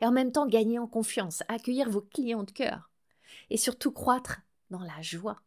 Et 0.00 0.06
en 0.06 0.10
même 0.10 0.32
temps 0.32 0.46
gagner 0.46 0.78
en 0.78 0.86
confiance, 0.86 1.42
accueillir 1.48 1.90
vos 1.90 2.00
clients 2.00 2.44
de 2.44 2.50
cœur 2.50 2.90
et 3.50 3.58
surtout 3.58 3.92
croître 3.92 4.40
dans 4.70 4.82
la 4.82 5.02
joie. 5.02 5.42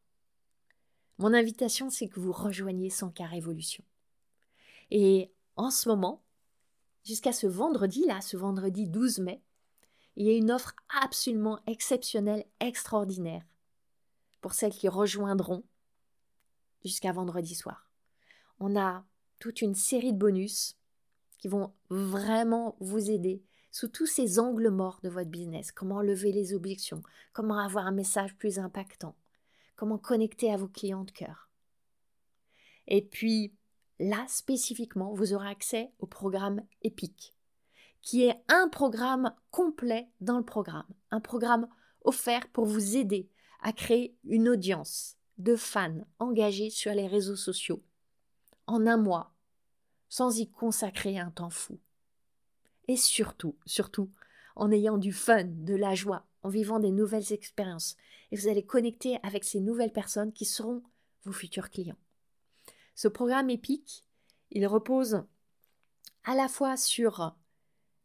Mon 1.18 1.34
invitation, 1.34 1.90
c'est 1.90 2.10
que 2.10 2.20
vous 2.20 2.32
rejoigniez 2.32 2.92
Sanka 2.92 3.26
Révolution. 3.26 3.84
Et 4.92 5.32
en 5.56 5.72
ce 5.72 5.90
moment, 5.90 6.22
jusqu'à 7.10 7.32
ce 7.32 7.48
vendredi-là, 7.48 8.22
ce 8.22 8.38
vendredi 8.38 8.88
12 8.88 9.20
mai, 9.20 9.42
il 10.16 10.28
y 10.28 10.30
a 10.30 10.38
une 10.38 10.52
offre 10.52 10.76
absolument 11.02 11.60
exceptionnelle, 11.66 12.46
extraordinaire, 12.60 13.44
pour 14.42 14.54
celles 14.54 14.74
qui 14.74 14.88
rejoindront 14.88 15.64
jusqu'à 16.86 17.12
vendredi 17.12 17.56
soir. 17.56 17.90
On 18.60 18.80
a 18.80 19.04
toute 19.40 19.62
une 19.62 19.74
série 19.74 20.14
de 20.14 20.20
bonus 20.20 20.78
qui 21.40 21.48
vont 21.48 21.74
vraiment 21.90 22.78
vous 22.80 23.10
aider 23.10 23.42
sous 23.72 23.88
tous 23.88 24.06
ces 24.06 24.38
angles 24.38 24.70
morts 24.70 25.00
de 25.02 25.10
votre 25.10 25.32
business. 25.32 25.72
Comment 25.72 26.02
lever 26.02 26.32
les 26.32 26.54
objections, 26.54 27.02
comment 27.34 27.58
avoir 27.58 27.88
un 27.88 27.92
message 27.92 28.36
plus 28.36 28.60
impactant, 28.60 29.16
comment 29.76 29.98
connecter 29.98 30.54
à 30.54 30.58
vos 30.58 30.68
clients 30.68 31.06
de 31.06 31.12
cœur. 31.12 31.50
Et 32.88 33.02
puis, 33.02 33.54
Là, 34.00 34.26
spécifiquement, 34.30 35.14
vous 35.14 35.34
aurez 35.34 35.50
accès 35.50 35.92
au 36.00 36.06
programme 36.06 36.66
EPIC, 36.84 37.36
qui 38.02 38.24
est 38.24 38.42
un 38.48 38.70
programme 38.70 39.36
complet 39.52 40.08
dans 40.22 40.38
le 40.38 40.46
programme, 40.46 40.88
un 41.12 41.20
programme 41.20 41.68
offert 42.06 42.48
pour 42.50 42.66
vous 42.66 42.96
aider 42.96 43.30
à 43.62 43.74
créer 43.74 44.16
une 44.24 44.48
audience 44.48 45.18
de 45.38 45.58
fans 45.58 46.06
engagés 46.18 46.70
sur 46.70 46.94
les 46.94 47.08
réseaux 47.08 47.36
sociaux 47.36 47.84
en 48.68 48.88
un 48.88 48.98
mois, 48.98 49.34
sans 50.08 50.40
y 50.40 50.50
consacrer 50.50 51.20
un 51.20 51.32
temps 51.32 51.50
fou. 51.50 51.78
Et 52.88 52.96
surtout, 52.96 53.58
surtout, 53.66 54.10
en 54.56 54.72
ayant 54.72 54.98
du 54.98 55.12
fun, 55.12 55.44
de 55.44 55.76
la 55.76 55.94
joie, 55.94 56.26
en 56.42 56.50
vivant 56.50 56.80
des 56.80 56.92
nouvelles 56.92 57.34
expériences, 57.34 57.98
et 58.32 58.38
vous 58.38 58.48
allez 58.48 58.66
connecter 58.66 59.18
avec 59.24 59.44
ces 59.44 59.60
nouvelles 59.60 59.92
personnes 59.92 60.32
qui 60.32 60.46
seront 60.46 60.84
vos 61.26 61.32
futurs 61.32 61.70
clients. 61.70 61.98
Ce 63.02 63.08
programme 63.08 63.50
épique, 63.50 64.04
il 64.52 64.68
repose 64.68 65.24
à 66.26 66.36
la 66.36 66.50
fois 66.50 66.76
sur 66.76 67.34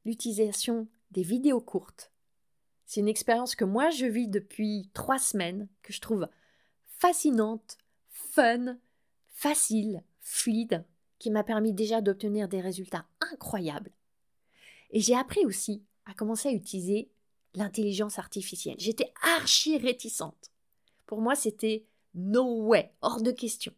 l'utilisation 0.05 0.87
des 1.11 1.25
vidéos 1.25 1.61
courtes. 1.61 2.13
C'est 2.87 3.01
une 3.01 3.09
expérience 3.09 3.57
que 3.57 3.65
moi 3.65 3.91
je 3.91 4.07
vis 4.07 4.29
depuis 4.29 4.93
trois 4.95 5.19
semaines, 5.19 5.69
que 5.83 5.93
je 5.93 6.01
trouve 6.01 6.29
fascinante, 6.87 7.77
fun, 8.09 8.79
facile, 9.33 10.05
fluide, 10.21 10.85
qui 11.19 11.33
m'a 11.33 11.43
permis 11.43 11.73
déjà 11.73 12.01
d'obtenir 12.01 12.47
des 12.47 12.61
résultats 12.61 13.05
incroyables. 13.33 13.91
Et 14.91 15.01
j'ai 15.01 15.17
appris 15.17 15.45
aussi 15.45 15.83
à 16.05 16.15
commencer 16.15 16.51
à 16.51 16.53
utiliser 16.53 17.11
l'intelligence 17.57 18.21
artificielle. 18.21 18.77
J'étais 18.79 19.13
archi 19.39 19.77
réticente. 19.77 20.53
Pour 21.05 21.21
moi, 21.21 21.35
c'était 21.35 21.85
no 22.15 22.63
way, 22.63 22.95
hors 23.01 23.23
de 23.23 23.33
question. 23.33 23.75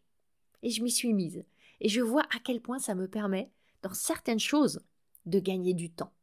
Et 0.63 0.69
je 0.69 0.83
m'y 0.83 0.91
suis 0.91 1.13
mise. 1.13 1.43
Et 1.79 1.89
je 1.89 2.01
vois 2.01 2.23
à 2.35 2.39
quel 2.43 2.61
point 2.61 2.79
ça 2.79 2.95
me 2.95 3.07
permet, 3.07 3.51
dans 3.81 3.93
certaines 3.93 4.39
choses, 4.39 4.81
de 5.25 5.39
gagner 5.39 5.73
du 5.73 5.89
temps. 5.89 6.13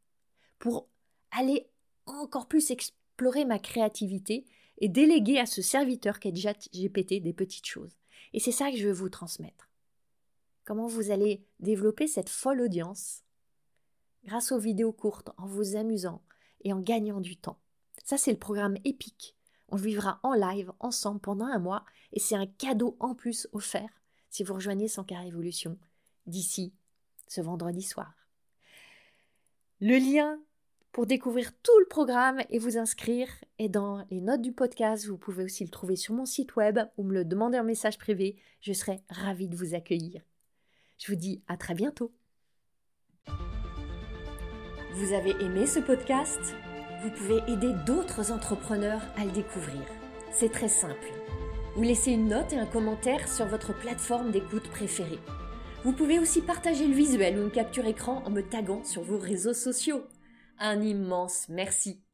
Pour 0.59 0.87
aller 1.31 1.67
encore 2.05 2.47
plus 2.47 2.71
explorer 2.71 3.45
ma 3.45 3.59
créativité 3.59 4.45
et 4.79 4.89
déléguer 4.89 5.39
à 5.39 5.45
ce 5.45 5.61
serviteur 5.61 6.19
qui 6.19 6.27
est 6.27 6.33
déjà 6.33 6.53
GPT 6.53 7.21
des 7.21 7.33
petites 7.33 7.65
choses. 7.65 7.97
Et 8.33 8.39
c'est 8.39 8.51
ça 8.51 8.71
que 8.71 8.77
je 8.77 8.87
veux 8.87 8.93
vous 8.93 9.09
transmettre. 9.09 9.69
Comment 10.65 10.87
vous 10.87 11.11
allez 11.11 11.45
développer 11.59 12.07
cette 12.07 12.29
folle 12.29 12.61
audience 12.61 13.25
grâce 14.25 14.51
aux 14.51 14.59
vidéos 14.59 14.91
courtes, 14.91 15.29
en 15.37 15.45
vous 15.45 15.75
amusant 15.75 16.21
et 16.63 16.73
en 16.73 16.79
gagnant 16.79 17.21
du 17.21 17.37
temps. 17.37 17.59
Ça, 18.03 18.17
c'est 18.17 18.31
le 18.31 18.39
programme 18.39 18.77
épique. 18.83 19.35
On 19.69 19.77
vivra 19.77 20.19
en 20.23 20.33
live 20.33 20.71
ensemble 20.79 21.21
pendant 21.21 21.45
un 21.45 21.59
mois 21.59 21.85
et 22.11 22.19
c'est 22.19 22.35
un 22.35 22.47
cadeau 22.47 22.97
en 22.99 23.15
plus 23.15 23.47
offert 23.53 23.89
si 24.35 24.43
vous 24.43 24.53
rejoignez 24.53 24.89
son 24.89 25.05
car 25.05 25.23
évolution 25.23 25.77
d'ici 26.27 26.73
ce 27.25 27.39
vendredi 27.39 27.81
soir. 27.81 28.13
Le 29.79 29.95
lien 29.95 30.37
pour 30.91 31.05
découvrir 31.05 31.53
tout 31.61 31.79
le 31.79 31.87
programme 31.87 32.41
et 32.49 32.59
vous 32.59 32.77
inscrire 32.77 33.29
est 33.59 33.69
dans 33.69 34.05
les 34.11 34.19
notes 34.19 34.41
du 34.41 34.51
podcast. 34.51 35.07
Vous 35.07 35.17
pouvez 35.17 35.45
aussi 35.45 35.63
le 35.63 35.69
trouver 35.69 35.95
sur 35.95 36.13
mon 36.13 36.25
site 36.25 36.57
web 36.57 36.79
ou 36.97 37.03
me 37.03 37.13
le 37.13 37.23
demander 37.23 37.59
en 37.59 37.63
message 37.63 37.97
privé. 37.97 38.35
Je 38.59 38.73
serai 38.73 39.01
ravie 39.09 39.47
de 39.47 39.55
vous 39.55 39.73
accueillir. 39.73 40.21
Je 40.97 41.07
vous 41.11 41.17
dis 41.17 41.41
à 41.47 41.55
très 41.55 41.73
bientôt. 41.73 42.13
Vous 44.95 45.13
avez 45.13 45.31
aimé 45.41 45.65
ce 45.65 45.79
podcast? 45.79 46.55
Vous 47.03 47.11
pouvez 47.11 47.37
aider 47.47 47.73
d'autres 47.85 48.33
entrepreneurs 48.33 49.01
à 49.15 49.23
le 49.23 49.31
découvrir. 49.31 49.81
C'est 50.33 50.51
très 50.51 50.69
simple. 50.69 51.24
Vous 51.75 51.83
laissez 51.83 52.13
une 52.13 52.29
note 52.29 52.53
et 52.53 52.57
un 52.57 52.65
commentaire 52.65 53.27
sur 53.27 53.45
votre 53.47 53.77
plateforme 53.77 54.31
d'écoute 54.31 54.69
préférée. 54.69 55.19
Vous 55.83 55.91
pouvez 55.91 56.19
aussi 56.19 56.41
partager 56.41 56.87
le 56.87 56.93
visuel 56.93 57.37
ou 57.37 57.43
une 57.43 57.51
capture 57.51 57.85
écran 57.85 58.23
en 58.25 58.29
me 58.29 58.41
taguant 58.41 58.85
sur 58.85 59.01
vos 59.03 59.17
réseaux 59.17 59.53
sociaux. 59.53 60.05
Un 60.57 60.81
immense 60.81 61.47
merci. 61.49 62.04